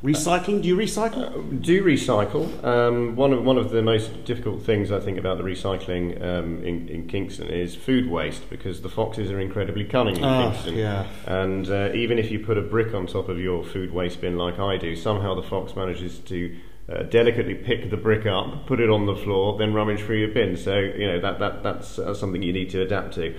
Recycling? 0.02 0.60
Do 0.60 0.68
you 0.68 0.76
recycle? 0.76 1.28
Uh, 1.28 1.60
do 1.60 1.84
recycle. 1.84 2.62
Um, 2.64 3.14
one 3.14 3.32
of 3.32 3.44
one 3.44 3.56
of 3.56 3.70
the 3.70 3.82
most 3.82 4.24
difficult 4.24 4.62
things 4.62 4.90
I 4.90 4.98
think 4.98 5.16
about 5.16 5.38
the 5.38 5.44
recycling 5.44 6.20
um, 6.20 6.62
in, 6.64 6.88
in 6.88 7.06
Kingston 7.06 7.48
is 7.48 7.76
food 7.76 8.10
waste 8.10 8.50
because 8.50 8.82
the 8.82 8.88
foxes 8.88 9.30
are 9.30 9.38
incredibly 9.38 9.84
cunning 9.84 10.16
in 10.16 10.24
oh, 10.24 10.50
Kingston. 10.50 10.76
Yeah. 10.76 11.06
And 11.26 11.70
uh, 11.70 11.92
even 11.94 12.18
if 12.18 12.32
you 12.32 12.40
put 12.40 12.58
a 12.58 12.62
brick 12.62 12.94
on 12.94 13.06
top 13.06 13.28
of 13.28 13.38
your 13.38 13.62
food 13.62 13.92
waste 13.92 14.20
bin 14.20 14.36
like 14.36 14.58
I 14.58 14.76
do, 14.76 14.96
somehow 14.96 15.36
the 15.36 15.42
fox 15.44 15.76
manages 15.76 16.18
to 16.18 16.58
uh, 16.92 17.02
delicately 17.04 17.54
pick 17.54 17.90
the 17.90 17.96
brick 17.96 18.26
up, 18.26 18.66
put 18.66 18.80
it 18.80 18.90
on 18.90 19.06
the 19.06 19.16
floor, 19.16 19.56
then 19.58 19.72
rummage 19.72 20.00
through 20.00 20.18
your 20.18 20.28
bin. 20.28 20.56
So 20.56 20.78
you 20.78 21.06
know 21.06 21.20
that 21.20 21.38
that 21.38 21.62
that's 21.62 21.98
uh, 21.98 22.14
something 22.14 22.42
you 22.42 22.52
need 22.52 22.70
to 22.70 22.82
adapt 22.82 23.14
to. 23.14 23.34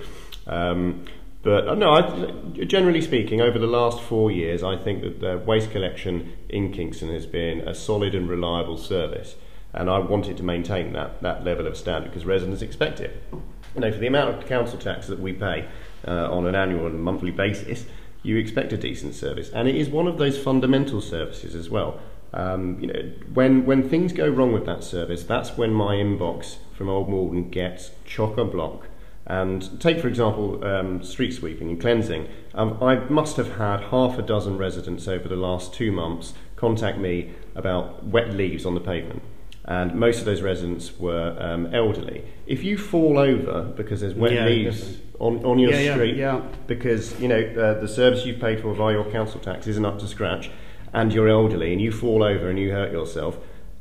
Um, 0.46 1.04
but 1.42 1.68
uh, 1.68 1.74
no, 1.74 1.90
I, 1.90 2.64
generally 2.64 3.02
speaking, 3.02 3.40
over 3.42 3.58
the 3.58 3.66
last 3.66 4.00
four 4.00 4.30
years, 4.30 4.62
I 4.62 4.76
think 4.76 5.02
that 5.02 5.20
the 5.20 5.38
waste 5.38 5.70
collection 5.70 6.32
in 6.48 6.72
Kingston 6.72 7.10
has 7.10 7.26
been 7.26 7.60
a 7.60 7.74
solid 7.74 8.14
and 8.14 8.28
reliable 8.28 8.78
service, 8.78 9.36
and 9.74 9.90
I 9.90 9.98
wanted 9.98 10.38
to 10.38 10.42
maintain 10.42 10.94
that 10.94 11.20
that 11.22 11.44
level 11.44 11.66
of 11.66 11.76
standard 11.76 12.10
because 12.10 12.24
residents 12.24 12.62
expect 12.62 13.00
it. 13.00 13.22
You 13.74 13.80
know, 13.80 13.92
for 13.92 13.98
the 13.98 14.06
amount 14.06 14.36
of 14.36 14.46
council 14.48 14.78
tax 14.78 15.06
that 15.08 15.20
we 15.20 15.32
pay 15.32 15.68
uh, 16.08 16.30
on 16.30 16.46
an 16.46 16.54
annual 16.54 16.86
and 16.86 17.02
monthly 17.02 17.30
basis, 17.30 17.84
you 18.22 18.36
expect 18.38 18.72
a 18.72 18.78
decent 18.78 19.14
service, 19.14 19.50
and 19.50 19.68
it 19.68 19.76
is 19.76 19.88
one 19.90 20.06
of 20.06 20.16
those 20.16 20.38
fundamental 20.38 21.00
services 21.00 21.54
as 21.54 21.68
well. 21.68 22.00
Um, 22.34 22.78
you 22.80 22.88
know, 22.88 23.12
when 23.32 23.64
when 23.64 23.88
things 23.88 24.12
go 24.12 24.28
wrong 24.28 24.52
with 24.52 24.66
that 24.66 24.84
service, 24.84 25.22
that's 25.22 25.56
when 25.56 25.72
my 25.72 25.94
inbox 25.94 26.56
from 26.76 26.88
Old 26.90 27.08
Malden 27.08 27.48
gets 27.48 27.92
chock 28.04 28.36
a 28.36 28.44
block 28.44 28.88
and 29.26 29.80
take, 29.80 30.00
for 30.00 30.08
example, 30.08 30.62
um, 30.64 31.02
street 31.02 31.32
sweeping 31.32 31.70
and 31.70 31.80
cleansing. 31.80 32.28
Um, 32.54 32.82
I 32.82 32.96
must 33.08 33.36
have 33.36 33.56
had 33.56 33.84
half 33.84 34.18
a 34.18 34.22
dozen 34.22 34.58
residents 34.58 35.08
over 35.08 35.28
the 35.28 35.36
last 35.36 35.72
two 35.72 35.90
months 35.92 36.34
contact 36.56 36.98
me 36.98 37.32
about 37.54 38.04
wet 38.04 38.34
leaves 38.34 38.66
on 38.66 38.74
the 38.74 38.80
pavement. 38.80 39.22
And 39.64 39.94
most 39.94 40.18
of 40.18 40.26
those 40.26 40.42
residents 40.42 40.98
were 40.98 41.36
um, 41.40 41.74
elderly. 41.74 42.24
If 42.46 42.62
you 42.64 42.76
fall 42.76 43.18
over 43.18 43.62
because 43.62 44.02
there's 44.02 44.14
wet 44.14 44.32
yeah, 44.32 44.44
leaves 44.44 44.98
on, 45.18 45.42
on 45.42 45.58
your 45.58 45.72
yeah, 45.72 45.94
street, 45.94 46.16
yeah, 46.16 46.42
because 46.66 47.18
you 47.18 47.28
know 47.28 47.40
uh, 47.40 47.80
the 47.80 47.88
service 47.88 48.26
you've 48.26 48.40
paid 48.40 48.60
for 48.60 48.74
via 48.74 48.92
your 48.92 49.10
council 49.10 49.40
tax 49.40 49.66
isn't 49.66 49.86
up 49.86 49.98
to 50.00 50.06
scratch, 50.06 50.50
and 50.94 51.12
you're 51.12 51.28
elderly 51.28 51.72
and 51.72 51.82
you 51.82 51.92
fall 51.92 52.22
over 52.22 52.48
and 52.48 52.58
you 52.58 52.70
hurt 52.70 52.92
yourself 52.92 53.36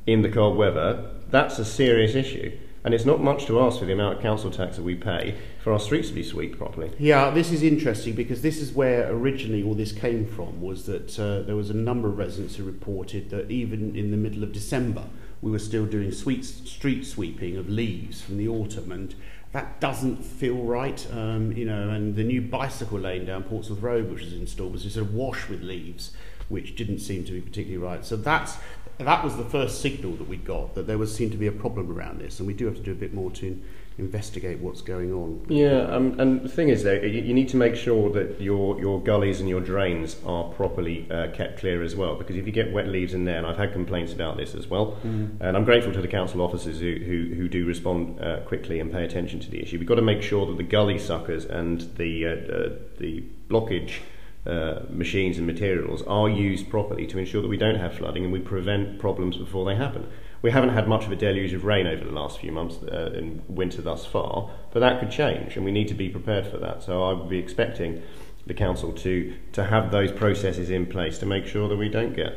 in 0.06 0.22
the 0.24 0.30
cold 0.30 0.58
weather, 0.58 1.12
that's 1.30 1.60
a 1.60 1.66
serious 1.66 2.16
issue. 2.16 2.58
And 2.84 2.94
it's 2.94 3.06
not 3.06 3.22
much 3.22 3.46
to 3.46 3.62
ask 3.62 3.80
for 3.80 3.86
the 3.86 3.94
amount 3.94 4.18
of 4.18 4.22
council 4.22 4.52
tax 4.52 4.76
that 4.76 4.84
we 4.84 4.96
pay 4.96 5.38
for 5.62 5.72
our 5.72 5.80
streets 5.80 6.10
to 6.10 6.14
be 6.14 6.24
swept 6.24 6.58
properly. 6.58 6.92
Yeah, 7.00 7.30
this 7.30 7.52
is 7.52 7.64
interesting 7.64 8.14
because 8.14 8.42
this 8.42 8.60
is 8.60 8.74
where 8.74 9.10
originally 9.10 9.64
all 9.64 9.74
this 9.74 9.94
came 9.94 10.26
from 10.26 10.62
was 10.62 10.86
that 10.88 11.18
uh, 11.18 11.44
there 11.44 11.56
was 11.56 11.70
a 11.70 11.76
number 11.76 12.10
of 12.10 12.18
residents 12.18 12.58
who 12.58 12.66
reported 12.66 13.30
that 13.30 13.50
even 13.50 13.96
in 13.96 14.12
the 14.12 14.18
middle 14.18 14.44
of 14.44 14.52
December 14.52 15.06
we 15.42 15.52
were 15.52 15.60
still 15.60 15.86
doing 15.86 16.12
sweet 16.12 16.44
street 16.44 17.06
sweeping 17.06 17.56
of 17.56 17.70
leaves 17.70 18.22
from 18.22 18.38
the 18.38 18.48
autumn 18.48 18.92
and 18.92 19.16
that 19.54 19.80
doesn't 19.80 20.24
feel 20.24 20.56
right, 20.56 21.08
um, 21.14 21.52
you 21.52 21.64
know, 21.64 21.90
and 21.90 22.16
the 22.16 22.24
new 22.24 22.42
bicycle 22.42 23.00
lane 23.00 23.26
down 23.26 23.44
Portsmouth 23.44 23.82
Road, 23.82 24.12
which 24.12 24.24
was 24.24 24.34
installed, 24.34 24.74
was 24.74 24.82
just 24.82 24.98
a 24.98 25.04
wash 25.04 25.48
with 25.48 25.62
leaves, 25.62 26.12
which 26.50 26.76
didn't 26.76 27.00
seem 27.00 27.26
to 27.26 27.32
be 27.32 27.42
particularly 27.42 27.84
right. 27.84 28.06
So 28.06 28.16
that's 28.16 28.58
that 29.00 29.24
was 29.24 29.38
the 29.38 29.46
first 29.46 29.82
signal 29.82 30.14
that 30.14 30.28
we 30.28 30.38
got 30.38 30.76
that 30.76 30.88
there 30.88 30.98
was 30.98 31.14
seemed 31.14 31.32
to 31.32 31.38
be 31.38 31.48
a 31.48 31.52
problem 31.52 31.92
around 31.92 32.20
this, 32.20 32.40
and 32.40 32.48
we 32.48 32.54
do 32.54 32.66
have 32.66 32.76
to 32.76 32.82
do 32.82 32.92
a 32.92 32.96
bit 32.96 33.14
more 33.14 33.32
to 33.32 33.60
investigate 33.98 34.60
what's 34.60 34.82
going 34.82 35.14
on. 35.14 35.46
Yeah, 35.50 35.82
um, 35.84 36.20
and 36.20 36.42
the 36.42 36.50
thing 36.50 36.70
is, 36.70 36.84
though, 36.84 36.94
you, 36.94 37.22
you, 37.22 37.34
need 37.34 37.50
to 37.50 37.58
make 37.58 37.76
sure 37.76 38.10
that 38.12 38.42
your 38.42 38.80
your 38.80 39.00
gullies 39.02 39.40
and 39.40 39.48
your 39.48 39.62
drains 39.62 40.18
are 40.26 40.46
properly 40.46 41.08
uh, 41.12 41.28
kept 41.32 41.60
clear 41.60 41.84
as 41.84 41.96
well. 41.96 42.16
Because 42.16 42.36
if 42.36 42.46
you 42.46 42.52
get 42.52 42.72
wet 42.72 42.88
leaves 42.88 43.14
in 43.14 43.26
there, 43.26 43.38
and 43.38 43.46
I've 43.46 43.58
had 43.58 43.72
complaints 43.74 44.14
about 44.14 44.38
this 44.38 44.56
as 44.56 44.68
well, 44.68 44.98
mm. 45.04 45.40
and 45.40 45.56
I'm 45.58 45.64
grateful 45.64 45.94
to 45.94 46.02
the 46.02 46.08
council 46.08 46.42
officers 46.42 46.80
who 46.80 46.96
who, 46.96 47.36
who 47.36 47.48
do 47.48 47.66
respond 47.66 48.20
uh, 48.20 48.40
quickly 48.42 48.80
and 48.80 48.92
pay 48.92 49.04
attention 49.04 49.40
to 49.42 49.50
the 49.50 49.62
issue. 49.62 49.78
We've 49.78 49.88
got 49.88 49.96
to 49.96 50.02
make 50.02 50.22
sure 50.22 50.46
that 50.48 50.58
the 50.58 50.64
gully 50.64 50.98
suckers 50.98 51.46
and 51.46 51.82
the 51.98 52.28
uh, 52.28 52.30
uh 52.30 52.70
the 53.00 53.24
blockage 53.50 54.00
uh, 54.46 54.82
machines 54.90 55.38
and 55.38 55.48
materials 55.48 56.02
are 56.04 56.30
used 56.30 56.70
properly 56.70 57.08
to 57.08 57.18
ensure 57.18 57.42
that 57.42 57.48
we 57.48 57.58
don't 57.58 57.80
have 57.80 57.94
flooding 57.94 58.24
and 58.24 58.34
we 58.34 58.40
prevent 58.40 59.00
problems 59.00 59.38
before 59.38 59.66
they 59.66 59.76
happen. 59.76 60.06
We 60.42 60.52
haven't 60.52 60.72
had 60.72 60.88
much 60.88 61.06
of 61.06 61.12
a 61.12 61.16
deluge 61.16 61.54
of 61.54 61.64
rain 61.64 61.88
over 61.88 62.04
the 62.04 62.12
last 62.12 62.40
few 62.40 62.52
months 62.52 62.78
uh, 62.84 63.14
in 63.14 63.42
winter 63.48 63.82
thus 63.82 64.06
far, 64.06 64.50
but 64.72 64.82
that 64.82 65.00
could 65.00 65.12
change 65.12 65.56
and 65.56 65.64
we 65.64 65.72
need 65.72 65.88
to 65.88 65.94
be 65.94 66.10
prepared 66.10 66.46
for 66.46 66.58
that. 66.58 66.84
So 66.84 67.04
I 67.04 67.14
would 67.14 67.30
be 67.30 67.40
expecting 67.40 68.04
the 68.46 68.54
council 68.54 68.92
to, 68.92 69.34
to 69.54 69.64
have 69.64 69.92
those 69.92 70.12
processes 70.12 70.70
in 70.70 70.88
place 70.88 71.18
to 71.20 71.26
make 71.26 71.46
sure 71.46 71.70
that 71.70 71.78
we 71.78 71.88
don't 71.88 72.14
get 72.14 72.34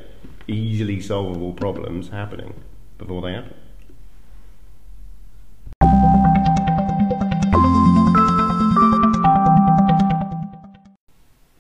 easily 0.47 1.01
solvable 1.01 1.53
problems 1.53 2.11
happening 2.11 2.63
before 2.99 3.21
they 3.23 3.33
happen. 3.33 3.55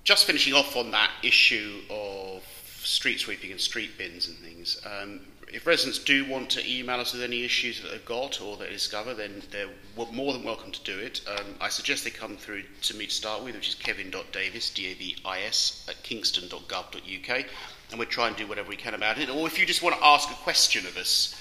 Just 0.07 0.25
finishing 0.25 0.55
off 0.55 0.77
on 0.77 0.92
that 0.92 1.11
issue 1.25 1.83
of 1.90 2.40
street 2.85 3.19
sweeping 3.19 3.51
and 3.51 3.61
street 3.61 3.99
bins 3.99 4.29
and 4.29 4.38
things, 4.38 4.81
um, 4.87 5.21
if 5.53 5.66
residents 5.66 5.99
do 5.99 6.25
want 6.31 6.49
to 6.49 6.64
email 6.64 7.01
us 7.01 7.12
with 7.12 7.23
any 7.23 7.45
issues 7.45 7.83
that 7.83 7.90
they've 7.90 8.05
got 8.05 8.40
or 8.40 8.57
they 8.57 8.71
discover, 8.71 9.14
then 9.14 9.42
they're 9.51 9.69
more 10.12 10.33
than 10.33 10.45
welcome 10.45 10.71
to 10.71 10.83
do 10.85 10.97
it. 10.97 11.23
Um, 11.29 11.57
I 11.61 11.69
suggest 11.69 12.05
they 12.05 12.11
come 12.11 12.37
through 12.37 12.62
to 12.83 12.95
me 12.95 13.07
to 13.07 13.12
start 13.12 13.42
with, 13.42 13.57
which 13.57 13.69
is 13.69 13.75
kevin.davis, 13.75 14.71
D-A-V-I-S, 14.71 15.87
at 15.88 16.01
kingston.gov.uk, 16.05 17.45
and 17.90 17.99
we'll 17.99 18.09
try 18.09 18.29
and 18.29 18.37
do 18.37 18.47
whatever 18.47 18.69
we 18.69 18.77
can 18.77 18.95
about 18.95 19.19
it. 19.19 19.29
Or 19.29 19.47
if 19.49 19.59
you 19.59 19.66
just 19.66 19.83
want 19.83 19.97
to 19.97 20.05
ask 20.05 20.31
a 20.31 20.35
question 20.35 20.87
of 20.87 20.97
us, 20.97 21.35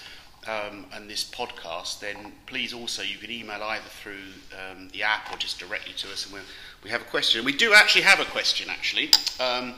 um, 0.47 0.85
and 0.93 1.09
this 1.09 1.23
podcast, 1.23 1.99
then 1.99 2.33
please 2.45 2.73
also 2.73 3.01
you 3.01 3.17
can 3.17 3.31
email 3.31 3.61
either 3.63 3.87
through 3.87 4.25
um, 4.53 4.89
the 4.89 5.03
app 5.03 5.33
or 5.33 5.37
just 5.37 5.59
directly 5.59 5.93
to 5.93 6.11
us, 6.11 6.25
and 6.25 6.33
we'll, 6.33 6.43
we 6.83 6.89
have 6.89 7.01
a 7.01 7.05
question. 7.05 7.43
We 7.45 7.55
do 7.55 7.73
actually 7.73 8.03
have 8.03 8.19
a 8.19 8.25
question, 8.25 8.69
actually. 8.69 9.11
Um, 9.39 9.75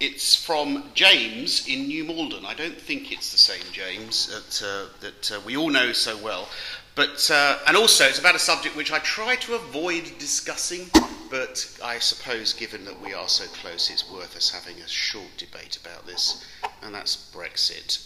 it's 0.00 0.34
from 0.34 0.84
James 0.94 1.68
in 1.68 1.86
New 1.86 2.04
Malden. 2.04 2.46
I 2.46 2.54
don't 2.54 2.80
think 2.80 3.12
it's 3.12 3.32
the 3.32 3.38
same 3.38 3.62
James 3.70 4.28
that, 4.28 4.66
uh, 4.66 4.88
that 5.00 5.32
uh, 5.32 5.40
we 5.44 5.56
all 5.56 5.68
know 5.68 5.92
so 5.92 6.16
well. 6.16 6.48
But, 6.94 7.30
uh, 7.30 7.58
and 7.68 7.76
also, 7.76 8.04
it's 8.04 8.18
about 8.18 8.34
a 8.34 8.40
subject 8.40 8.76
which 8.76 8.92
I 8.92 8.98
try 8.98 9.36
to 9.36 9.54
avoid 9.54 10.10
discussing, 10.18 10.90
but 11.30 11.78
I 11.84 11.98
suppose, 11.98 12.52
given 12.52 12.84
that 12.86 13.00
we 13.00 13.14
are 13.14 13.28
so 13.28 13.44
close, 13.44 13.90
it's 13.90 14.10
worth 14.10 14.36
us 14.36 14.50
having 14.50 14.82
a 14.82 14.88
short 14.88 15.36
debate 15.36 15.78
about 15.84 16.06
this, 16.06 16.44
and 16.82 16.94
that's 16.94 17.30
Brexit. 17.32 17.98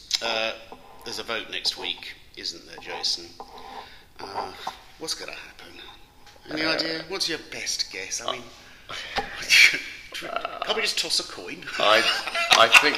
There's 1.04 1.18
a 1.18 1.22
vote 1.22 1.50
next 1.50 1.76
week, 1.76 2.14
isn't 2.36 2.66
there, 2.66 2.78
Jason? 2.80 3.26
Uh, 4.18 4.52
what's 4.98 5.12
going 5.14 5.30
to 5.30 5.36
happen? 5.36 5.66
Any 6.50 6.62
uh, 6.62 6.74
idea? 6.74 7.02
What's 7.08 7.28
your 7.28 7.38
best 7.50 7.92
guess? 7.92 8.22
I 8.26 8.32
mean, 8.32 8.42
can't 10.12 10.76
we 10.76 10.82
just 10.82 10.98
toss 10.98 11.20
a 11.20 11.30
coin? 11.30 11.62
I, 11.78 12.02
I 12.58 12.68
think. 12.80 12.96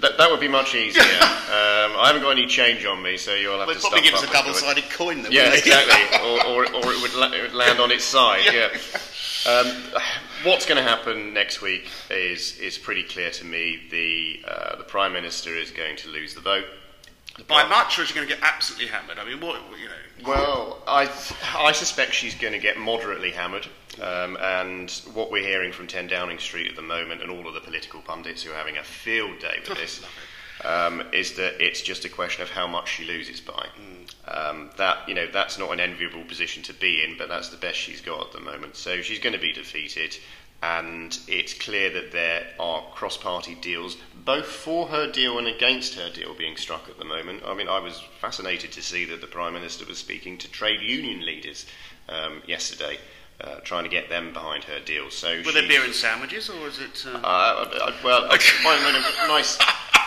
That, 0.00 0.16
that 0.16 0.30
would 0.30 0.40
be 0.40 0.48
much 0.48 0.74
easier. 0.74 1.02
Um, 1.52 1.92
I 1.98 2.06
haven't 2.06 2.22
got 2.22 2.30
any 2.30 2.46
change 2.46 2.86
on 2.86 3.02
me, 3.02 3.18
so 3.18 3.34
you'll 3.34 3.58
have 3.58 3.66
well, 3.66 3.76
to 3.76 3.80
probably 3.82 4.00
give 4.00 4.14
us 4.14 4.22
a 4.22 4.32
double-sided 4.32 4.88
coin. 4.88 5.20
Then, 5.20 5.32
yeah, 5.32 5.52
exactly. 5.52 6.18
or, 6.26 6.46
or, 6.46 6.64
or, 6.64 6.92
it 6.92 7.02
would, 7.02 7.12
la- 7.12 7.30
it 7.30 7.42
would 7.42 7.52
land 7.52 7.78
on 7.78 7.90
its 7.90 8.04
side. 8.04 8.46
Yeah. 8.46 8.70
yeah. 8.72 9.50
Um, 9.52 9.66
what's 10.44 10.64
going 10.64 10.82
to 10.82 10.82
happen 10.82 11.34
next 11.34 11.60
week 11.60 11.90
is 12.08 12.58
is 12.58 12.78
pretty 12.78 13.02
clear 13.02 13.30
to 13.32 13.44
me. 13.44 13.80
The 13.90 14.40
uh, 14.48 14.76
the 14.76 14.84
prime 14.84 15.12
minister 15.12 15.50
is 15.54 15.70
going 15.70 15.96
to 15.96 16.08
lose 16.08 16.32
the 16.32 16.40
vote. 16.40 16.64
By 17.48 17.66
much, 17.66 17.98
or 17.98 18.02
is 18.02 18.08
she 18.08 18.14
going 18.14 18.28
to 18.28 18.34
get 18.34 18.42
absolutely 18.42 18.88
hammered? 18.88 19.18
I 19.18 19.24
mean, 19.24 19.40
what 19.40 19.60
you 19.80 19.88
know? 19.88 20.28
Well, 20.28 20.82
I, 20.86 21.10
I 21.56 21.72
suspect 21.72 22.12
she's 22.12 22.34
going 22.34 22.52
to 22.52 22.58
get 22.58 22.78
moderately 22.78 23.30
hammered. 23.30 23.66
Um, 24.00 24.36
and 24.40 24.90
what 25.12 25.30
we're 25.30 25.46
hearing 25.46 25.72
from 25.72 25.86
10 25.86 26.06
Downing 26.06 26.38
Street 26.38 26.68
at 26.68 26.76
the 26.76 26.82
moment, 26.82 27.22
and 27.22 27.30
all 27.30 27.46
of 27.46 27.54
the 27.54 27.60
political 27.60 28.00
pundits 28.00 28.42
who 28.42 28.52
are 28.52 28.56
having 28.56 28.78
a 28.78 28.84
field 28.84 29.38
day 29.38 29.60
with 29.66 29.78
this, 29.78 30.02
um, 30.64 31.02
is 31.12 31.34
that 31.34 31.60
it's 31.60 31.82
just 31.82 32.04
a 32.04 32.08
question 32.08 32.42
of 32.42 32.50
how 32.50 32.66
much 32.66 32.90
she 32.90 33.04
loses 33.04 33.40
by. 33.40 33.66
Um, 34.26 34.70
that 34.76 35.08
you 35.08 35.14
know, 35.14 35.26
that's 35.26 35.58
not 35.58 35.72
an 35.72 35.80
enviable 35.80 36.24
position 36.24 36.62
to 36.64 36.74
be 36.74 37.02
in, 37.02 37.16
but 37.18 37.28
that's 37.28 37.48
the 37.48 37.56
best 37.56 37.78
she's 37.78 38.00
got 38.00 38.26
at 38.26 38.32
the 38.32 38.40
moment. 38.40 38.76
So 38.76 39.02
she's 39.02 39.18
going 39.18 39.34
to 39.34 39.40
be 39.40 39.52
defeated, 39.52 40.16
and 40.62 41.18
it's 41.26 41.54
clear 41.54 41.90
that 41.90 42.12
there 42.12 42.46
are 42.60 42.82
cross-party 42.94 43.56
deals, 43.56 43.96
both 44.24 44.46
for 44.46 44.88
her 44.88 45.10
deal 45.10 45.38
and 45.38 45.46
against 45.46 45.94
her 45.94 46.10
deal, 46.10 46.34
being 46.34 46.56
struck 46.56 46.88
at 46.88 46.98
the 46.98 47.04
moment. 47.04 47.42
I 47.46 47.54
mean, 47.54 47.68
I 47.68 47.80
was 47.80 48.02
fascinated 48.20 48.72
to 48.72 48.82
see 48.82 49.04
that 49.06 49.20
the 49.20 49.26
prime 49.26 49.54
minister 49.54 49.84
was 49.86 49.98
speaking 49.98 50.38
to 50.38 50.50
trade 50.50 50.80
union 50.80 51.24
leaders 51.24 51.66
um, 52.08 52.42
yesterday. 52.46 52.98
Uh, 53.40 53.58
trying 53.64 53.82
to 53.82 53.90
get 53.90 54.08
them 54.08 54.32
behind 54.32 54.62
her 54.62 54.78
deal. 54.78 55.10
So 55.10 55.42
Were 55.44 55.50
there 55.50 55.66
beer 55.66 55.82
and 55.82 55.92
sandwiches, 55.92 56.48
or 56.48 56.60
was 56.62 56.78
it? 56.78 57.04
Uh... 57.04 57.18
Uh, 57.24 57.92
well, 58.04 58.24
a 58.26 58.36
nice 59.26 59.58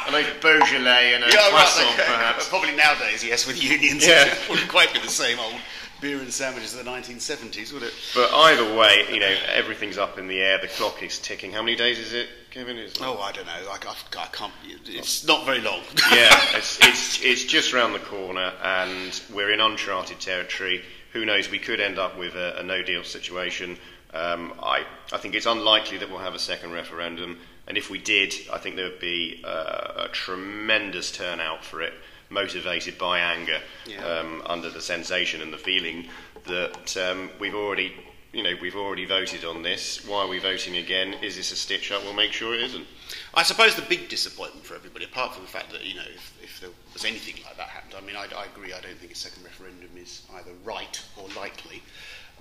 a 0.08 0.12
nice 0.12 0.28
Beaujolais 0.40 1.16
and 1.16 1.24
a 1.24 1.28
yeah, 1.28 1.50
croissant, 1.50 1.98
right, 1.98 2.08
perhaps. 2.08 2.48
Probably 2.48 2.76
nowadays, 2.76 3.26
yes, 3.26 3.46
with 3.46 3.62
unions, 3.62 4.06
yeah. 4.08 4.28
it 4.28 4.50
wouldn't 4.50 4.70
quite 4.70 4.94
be 4.94 5.00
the 5.00 5.10
same 5.10 5.40
old 5.40 5.56
beer 6.02 6.20
and 6.20 6.32
sandwiches 6.32 6.78
of 6.78 6.86
the 6.86 6.92
1970s, 6.92 7.74
would 7.74 7.84
it? 7.84 7.94
But 8.14 8.32
either 8.32 8.76
way, 8.76 9.06
you 9.12 9.20
know, 9.20 9.36
everything's 9.54 9.98
up 9.98 10.18
in 10.18 10.28
the 10.28 10.40
air. 10.40 10.60
The 10.60 10.68
clock 10.68 11.02
is 11.02 11.20
ticking. 11.20 11.52
How 11.52 11.62
many 11.62 11.76
days 11.76 12.00
is 12.00 12.14
it, 12.14 12.30
Kevin? 12.56 12.78
Is 12.78 12.94
oh, 13.02 13.20
I 13.20 13.34
don't 13.34 13.46
know. 13.46 13.52
I, 13.52 13.78
I, 13.86 14.24
I, 14.24 14.28
can't. 14.28 14.54
It's 14.86 15.28
not 15.28 15.46
very 15.46 15.60
long. 15.60 15.82
yeah, 16.14 16.40
it's, 16.54 16.80
it's 16.82 17.22
it's 17.22 17.44
just 17.44 17.74
round 17.74 17.94
the 17.94 18.00
corner, 18.00 18.54
and 18.64 19.22
we're 19.34 19.52
in 19.52 19.60
uncharted 19.60 20.22
territory 20.22 20.82
who 21.12 21.26
knows, 21.26 21.52
we 21.52 21.60
could 21.60 21.82
end 21.82 22.00
up 22.00 22.18
with 22.18 22.36
a, 22.36 22.60
a 22.60 22.64
no 22.64 22.82
deal 22.82 23.04
situation. 23.04 23.78
Um, 24.14 24.54
I, 24.64 24.86
I 25.12 25.18
think 25.18 25.36
it's 25.36 25.46
unlikely 25.46 25.98
that 25.98 26.10
we'll 26.10 26.20
have 26.20 26.34
a 26.34 26.40
second 26.40 26.72
referendum, 26.72 27.40
and 27.68 27.78
if 27.78 27.90
we 27.90 27.98
did, 27.98 28.34
I 28.52 28.58
think 28.58 28.78
there 28.78 28.86
would 28.86 29.02
be 29.02 29.42
a 29.46 30.08
tremendous 30.14 31.12
turnout 31.12 31.64
for 31.64 31.82
it, 31.82 31.94
motivated 32.30 32.98
by 32.98 33.20
anger, 33.20 33.60
yeah. 33.86 34.02
um, 34.06 34.42
under 34.46 34.70
the 34.70 34.82
sensation 34.82 35.42
and 35.42 35.52
the 35.52 35.58
feeling 35.58 36.08
that 36.46 36.96
um, 36.96 37.30
we've 37.38 37.56
already 37.56 37.94
you 38.36 38.44
know, 38.44 38.54
we've 38.62 38.76
already 38.76 39.06
voted 39.06 39.46
on 39.46 39.64
this. 39.64 40.06
Why 40.06 40.24
are 40.24 40.28
we 40.28 40.40
voting 40.40 40.76
again? 40.76 41.14
Is 41.24 41.38
this 41.38 41.54
a 41.54 41.56
stitch 41.56 41.90
up? 41.94 42.04
We'll 42.04 42.14
make 42.14 42.34
sure 42.34 42.54
it 42.54 42.62
isn't. 42.64 42.86
I 43.34 43.44
suppose 43.44 43.76
the 43.76 43.82
big 43.84 44.10
disappointment 44.10 44.66
for 44.66 44.76
everybody, 44.76 45.06
apart 45.06 45.34
from 45.34 45.44
the 45.44 45.50
fact 45.50 45.72
that, 45.72 45.86
you 45.86 45.96
know, 45.96 46.04
if, 46.14 46.34
if 46.44 46.60
there 46.60 46.70
was 46.94 47.06
anything 47.06 47.36
like 47.46 47.56
that 47.56 47.68
happened, 47.68 47.96
I 47.98 48.06
mean, 48.06 48.18
I, 48.18 48.28
I 48.38 48.46
agree, 48.54 48.74
I 48.74 48.82
don't 48.82 48.98
think 48.98 49.14
a 49.14 49.16
second 49.16 49.46
referendum 49.46 49.90
is 49.96 50.24
either 50.36 50.52
right 50.66 51.02
or 51.16 51.30
likely. 51.38 51.82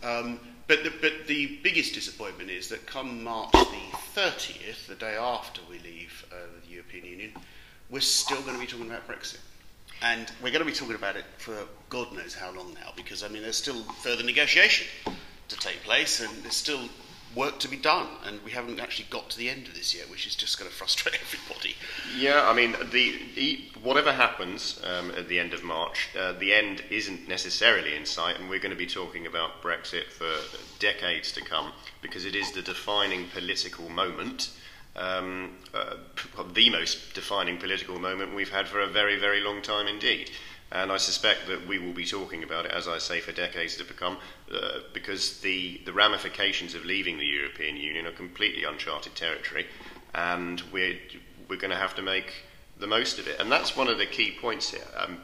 Um, 0.03 0.41
but, 0.67 0.83
the, 0.83 0.93
but 1.01 1.29
the 1.29 1.61
biggest 1.63 1.95
disappointment 1.95 2.51
is 2.51 2.69
that 2.71 2.87
come 2.87 3.23
March 3.23 3.53
the 3.53 3.97
30th, 4.21 4.89
the 4.89 4.97
day 4.97 5.15
after 5.15 5.61
we 5.71 5.79
leave 5.79 6.27
uh, 6.33 6.37
the 6.67 6.73
European 6.73 7.05
Union, 7.05 7.33
we're 7.89 8.01
still 8.01 8.41
going 8.43 8.55
to 8.55 8.61
be 8.61 8.67
talking 8.67 8.87
about 8.87 9.07
Brexit. 9.07 9.39
And 10.03 10.27
we're 10.43 10.51
going 10.51 10.65
to 10.65 10.71
be 10.71 10.73
talking 10.73 10.97
about 10.97 11.15
it 11.15 11.25
for 11.39 11.57
God 11.89 12.13
knows 12.13 12.35
how 12.35 12.51
long 12.51 12.75
now, 12.75 12.93
because, 12.97 13.23
I 13.23 13.29
mean, 13.29 13.43
there's 13.43 13.57
still 13.57 13.85
further 14.03 14.25
negotiation 14.25 14.89
to 15.49 15.57
take 15.57 15.83
place, 15.83 16.21
and 16.21 16.43
there's 16.43 16.57
still 16.57 16.89
work 17.35 17.59
to 17.59 17.69
be 17.69 17.77
done, 17.77 18.07
and 18.25 18.41
we 18.45 18.53
haven't 18.53 18.81
actually 18.81 19.07
got 19.11 19.29
to 19.31 19.39
the 19.39 19.51
end 19.51 19.67
of 19.67 19.75
this 19.75 19.95
yet, 19.95 20.09
which 20.11 20.27
is 20.27 20.35
just 20.35 20.59
going 20.59 20.71
to 20.71 20.77
frustrate 20.77 21.19
everybody. 21.21 21.75
Yeah, 22.17 22.49
I 22.49 22.55
mean, 22.55 22.77
the, 22.93 23.19
the 23.35 23.65
whatever 23.83 24.13
happens 24.13 24.81
um, 24.85 25.11
at 25.13 25.29
the 25.29 25.39
end 25.39 25.53
of 25.53 25.63
March, 25.65 26.11
uh, 26.19 26.33
the 26.33 26.55
end 26.55 26.83
isn't 26.91 27.29
necessarily 27.29 27.97
in 27.97 28.07
sight, 28.07 28.39
and 28.39 28.49
we're 28.49 28.61
going 28.61 28.71
to 28.71 28.77
be 28.77 28.87
talking 28.87 29.27
about 29.27 29.63
Brexit 29.63 30.05
for 30.11 30.31
decades 30.79 31.33
to 31.33 31.43
come 31.43 31.73
because 32.03 32.25
it 32.25 32.35
is 32.35 32.53
the 32.53 32.63
defining 32.63 33.29
political 33.29 33.89
moment. 33.89 34.51
Um, 34.97 35.57
uh, 35.75 35.97
the 36.53 36.71
most 36.71 37.15
defining 37.15 37.59
political 37.59 37.99
moment 37.99 38.33
we've 38.33 38.53
had 38.53 38.69
for 38.69 38.81
a 38.81 38.87
very, 38.87 39.19
very 39.19 39.41
long 39.41 39.61
time 39.61 39.89
indeed. 39.89 40.31
And 40.73 40.91
I 40.91 40.97
suspect 40.97 41.47
that 41.47 41.67
we 41.69 41.79
will 41.79 41.93
be 41.93 42.05
talking 42.05 42.43
about 42.43 42.67
it, 42.67 42.73
as 42.73 42.89
I 42.89 42.99
say, 42.99 43.21
for 43.21 43.33
decades 43.33 43.77
to 43.77 43.85
come, 43.85 44.19
uh, 44.53 44.81
because 44.93 45.41
the, 45.41 45.81
the 45.85 45.93
ramifications 45.93 46.75
of 46.75 46.85
leaving 46.85 47.19
the 47.19 47.27
European 47.27 47.77
Union 47.77 48.07
are 48.07 48.13
completely 48.13 48.65
uncharted 48.65 49.15
territory, 49.15 49.67
and 50.15 50.61
we're, 50.73 50.99
we're 51.49 51.59
going 51.59 51.71
to 51.71 51.77
have 51.77 51.95
to 51.97 52.03
make 52.03 52.33
the 52.79 52.87
most 52.87 53.19
of 53.19 53.29
it. 53.29 53.39
And 53.39 53.53
that's 53.53 53.77
one 53.77 53.89
of 53.89 53.99
the 53.99 54.07
key 54.07 54.37
points 54.41 54.71
here. 54.71 54.87
Um, 54.97 55.19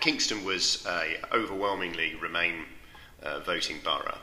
Kingston 0.00 0.44
was 0.44 0.86
a 0.86 1.16
overwhelmingly 1.32 2.14
Remain 2.16 2.66
uh, 3.22 3.40
voting 3.40 3.78
borough. 3.82 4.18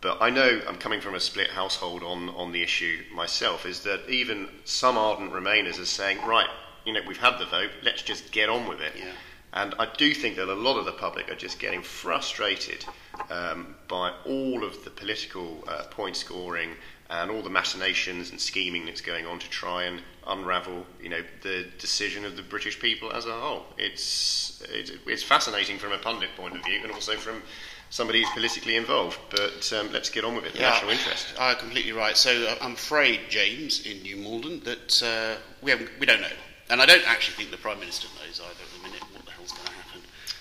But 0.00 0.18
I 0.20 0.30
know 0.30 0.60
I'm 0.68 0.76
coming 0.76 1.00
from 1.00 1.14
a 1.14 1.20
split 1.20 1.50
household 1.50 2.02
on, 2.02 2.28
on 2.30 2.52
the 2.52 2.62
issue 2.62 3.02
myself, 3.14 3.64
is 3.64 3.80
that 3.80 4.08
even 4.08 4.48
some 4.64 4.98
ardent 4.98 5.32
Remainers 5.32 5.80
are 5.80 5.86
saying, 5.86 6.18
right, 6.26 6.48
you 6.84 6.92
know, 6.92 7.00
we've 7.06 7.16
had 7.16 7.38
the 7.38 7.46
vote, 7.46 7.70
let's 7.82 8.02
just 8.02 8.30
get 8.30 8.48
on 8.48 8.68
with 8.68 8.80
it. 8.80 8.92
Yeah. 8.96 9.12
And 9.56 9.74
I 9.78 9.88
do 9.96 10.12
think 10.12 10.36
that 10.36 10.50
a 10.50 10.54
lot 10.54 10.76
of 10.76 10.84
the 10.84 10.92
public 10.92 11.30
are 11.30 11.34
just 11.34 11.58
getting 11.58 11.80
frustrated 11.80 12.84
um, 13.30 13.74
by 13.88 14.12
all 14.26 14.62
of 14.62 14.84
the 14.84 14.90
political 14.90 15.64
uh, 15.66 15.84
point 15.84 16.14
scoring 16.14 16.72
and 17.08 17.30
all 17.30 17.40
the 17.40 17.48
machinations 17.48 18.30
and 18.30 18.38
scheming 18.38 18.84
that's 18.84 19.00
going 19.00 19.24
on 19.24 19.38
to 19.38 19.48
try 19.48 19.84
and 19.84 20.02
unravel, 20.26 20.84
you 21.00 21.08
know, 21.08 21.22
the 21.40 21.64
decision 21.78 22.26
of 22.26 22.36
the 22.36 22.42
British 22.42 22.78
people 22.78 23.10
as 23.12 23.24
a 23.24 23.32
whole. 23.32 23.64
It's 23.78 24.62
it's, 24.74 24.92
it's 25.06 25.22
fascinating 25.22 25.78
from 25.78 25.92
a 25.92 25.98
pundit 25.98 26.30
point 26.36 26.54
of 26.54 26.62
view, 26.62 26.80
and 26.82 26.92
also 26.92 27.16
from 27.16 27.42
somebody 27.88 28.20
who's 28.20 28.32
politically 28.32 28.76
involved. 28.76 29.18
But 29.30 29.72
um, 29.72 29.90
let's 29.90 30.10
get 30.10 30.22
on 30.24 30.34
with 30.34 30.44
it. 30.44 30.52
The 30.52 30.58
yeah, 30.58 30.70
national 30.70 30.90
interest. 30.90 31.28
Uh, 31.38 31.54
completely 31.54 31.92
right. 31.92 32.16
So 32.16 32.30
uh, 32.30 32.56
I'm 32.60 32.72
afraid, 32.72 33.20
James, 33.30 33.86
in 33.86 34.02
New 34.02 34.18
Malden, 34.18 34.60
that 34.64 35.02
uh, 35.02 35.40
we 35.62 35.70
haven't, 35.70 35.88
we 35.98 36.04
don't 36.04 36.20
know, 36.20 36.36
and 36.68 36.82
I 36.82 36.84
don't 36.84 37.08
actually 37.08 37.36
think 37.36 37.50
the 37.52 37.56
Prime 37.56 37.80
Minister 37.80 38.08
knows 38.20 38.38
either 38.38 38.50
at 38.50 38.82
the 38.82 38.88
minute 38.88 39.15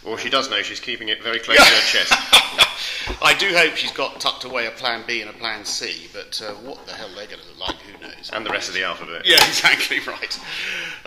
or 0.06 0.18
she 0.18 0.30
does 0.30 0.50
know 0.50 0.62
she's 0.62 0.80
keeping 0.80 1.10
it 1.10 1.22
very 1.22 1.40
close 1.40 1.58
to 1.58 1.64
her 1.64 1.82
chest. 1.82 2.14
I 3.22 3.34
do 3.34 3.54
hope 3.54 3.76
she's 3.76 3.92
got 3.92 4.20
tucked 4.20 4.44
away 4.44 4.68
a 4.68 4.72
plan 4.72 5.04
B 5.06 5.22
and 5.22 5.30
a 5.30 5.34
plan 5.34 5.66
C, 5.66 6.08
but 6.14 6.42
uh, 6.42 6.54
what 6.56 6.86
the 6.86 6.94
hell 6.94 7.10
they're 7.16 7.28
going 7.28 7.40
to 7.40 7.48
look 7.48 7.60
like, 7.60 7.76
who 7.78 8.02
knows? 8.02 8.30
And 8.34 8.46
the 8.46 8.50
rest 8.50 8.68
of 8.68 8.76
the 8.76 8.84
alphabet. 8.84 9.24
Yeah, 9.26 9.36
exactly 9.48 10.00
right. 10.00 10.40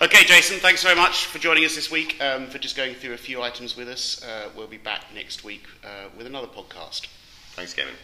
Okay, 0.02 0.24
Jason, 0.24 0.58
thanks 0.58 0.82
very 0.82 0.96
much 0.96 1.26
for 1.26 1.38
joining 1.38 1.64
us 1.64 1.74
this 1.74 1.90
week, 1.90 2.20
um, 2.20 2.46
for 2.46 2.58
just 2.58 2.76
going 2.76 2.94
through 2.94 3.14
a 3.14 3.18
few 3.18 3.42
items 3.42 3.76
with 3.76 3.88
us. 3.88 4.24
Uh, 4.24 4.48
we'll 4.56 4.66
be 4.66 4.78
back 4.78 5.04
next 5.14 5.44
week 5.44 5.64
uh, 5.84 6.08
with 6.16 6.26
another 6.26 6.48
podcast. 6.48 7.06
Thanks, 7.52 7.74
Kevin. 7.74 7.94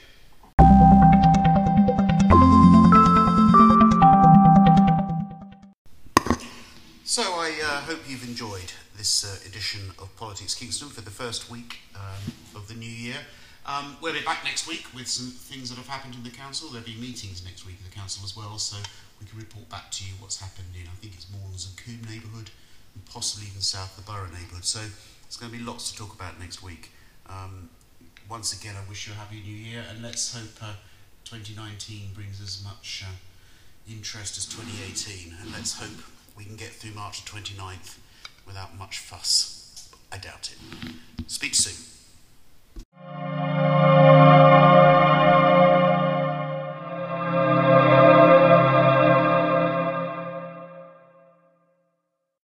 So 7.05 7.23
I 7.23 7.53
uh, 7.63 7.81
hope 7.83 8.01
you've 8.09 8.27
enjoyed 8.27 8.73
this 8.97 9.25
uh, 9.25 9.49
edition 9.49 9.91
of 9.99 10.15
Politics 10.17 10.55
Kingston 10.55 10.89
for 10.89 11.01
the 11.01 11.11
first 11.11 11.51
week 11.51 11.79
um, 11.95 12.33
of 12.55 12.69
the 12.69 12.75
new 12.75 12.91
year. 12.91 13.17
Um, 13.67 13.97
we'll 14.01 14.13
be 14.13 14.23
back 14.23 14.45
next 14.45 14.69
week 14.69 14.87
with 14.95 15.09
some 15.09 15.31
things 15.31 15.71
that 15.71 15.77
have 15.77 15.89
happened 15.89 16.15
in 16.15 16.23
the 16.23 16.31
council. 16.31 16.69
There'll 16.69 16.87
be 16.87 16.97
meetings 16.97 17.45
next 17.45 17.67
week 17.67 17.77
in 17.79 17.91
the 17.91 17.95
council 17.95 18.25
as 18.25 18.37
well, 18.37 18.59
so 18.59 18.77
we 19.21 19.27
can 19.27 19.39
report 19.39 19.69
back 19.69 19.91
to 19.93 20.05
you 20.05 20.13
what's 20.21 20.41
happened 20.41 20.69
in, 20.75 20.87
I 20.87 20.95
think 21.01 21.15
it's 21.15 21.27
Maldens 21.27 21.67
and 21.67 21.77
Coombe 21.77 22.07
neighbourhood, 22.09 22.51
and 22.95 23.05
possibly 23.07 23.49
even 23.49 23.61
south 23.61 23.97
the 23.97 24.03
Borough 24.03 24.31
neighbourhood. 24.33 24.65
So 24.65 24.81
there's 24.81 25.37
going 25.37 25.51
to 25.51 25.59
be 25.59 25.65
lots 25.65 25.91
to 25.91 25.99
talk 25.99 26.15
about 26.15 26.39
next 26.39 26.63
week. 26.63 26.91
Um, 27.29 27.71
once 28.29 28.53
again, 28.53 28.75
I 28.77 28.89
wish 28.89 29.07
you 29.07 29.15
a 29.15 29.17
happy 29.17 29.41
new 29.41 29.57
year, 29.57 29.83
and 29.91 30.03
let's 30.03 30.37
hope 30.37 30.63
uh, 30.63 30.75
2019 31.25 32.13
brings 32.15 32.41
as 32.41 32.63
much 32.63 33.05
uh, 33.07 33.13
interest 33.91 34.37
as 34.37 34.47
2018, 34.47 35.35
and 35.41 35.53
let's 35.53 35.75
hope 35.81 36.05
we 36.37 36.45
can 36.45 36.57
get 36.57 36.69
through 36.69 36.93
March 36.93 37.25
29th 37.25 37.99
without 38.47 38.77
much 38.77 38.99
fuss. 38.99 39.91
I 40.13 40.19
doubt 40.19 40.51
it. 40.53 40.59
Speak 41.27 41.55
soon. 41.55 41.75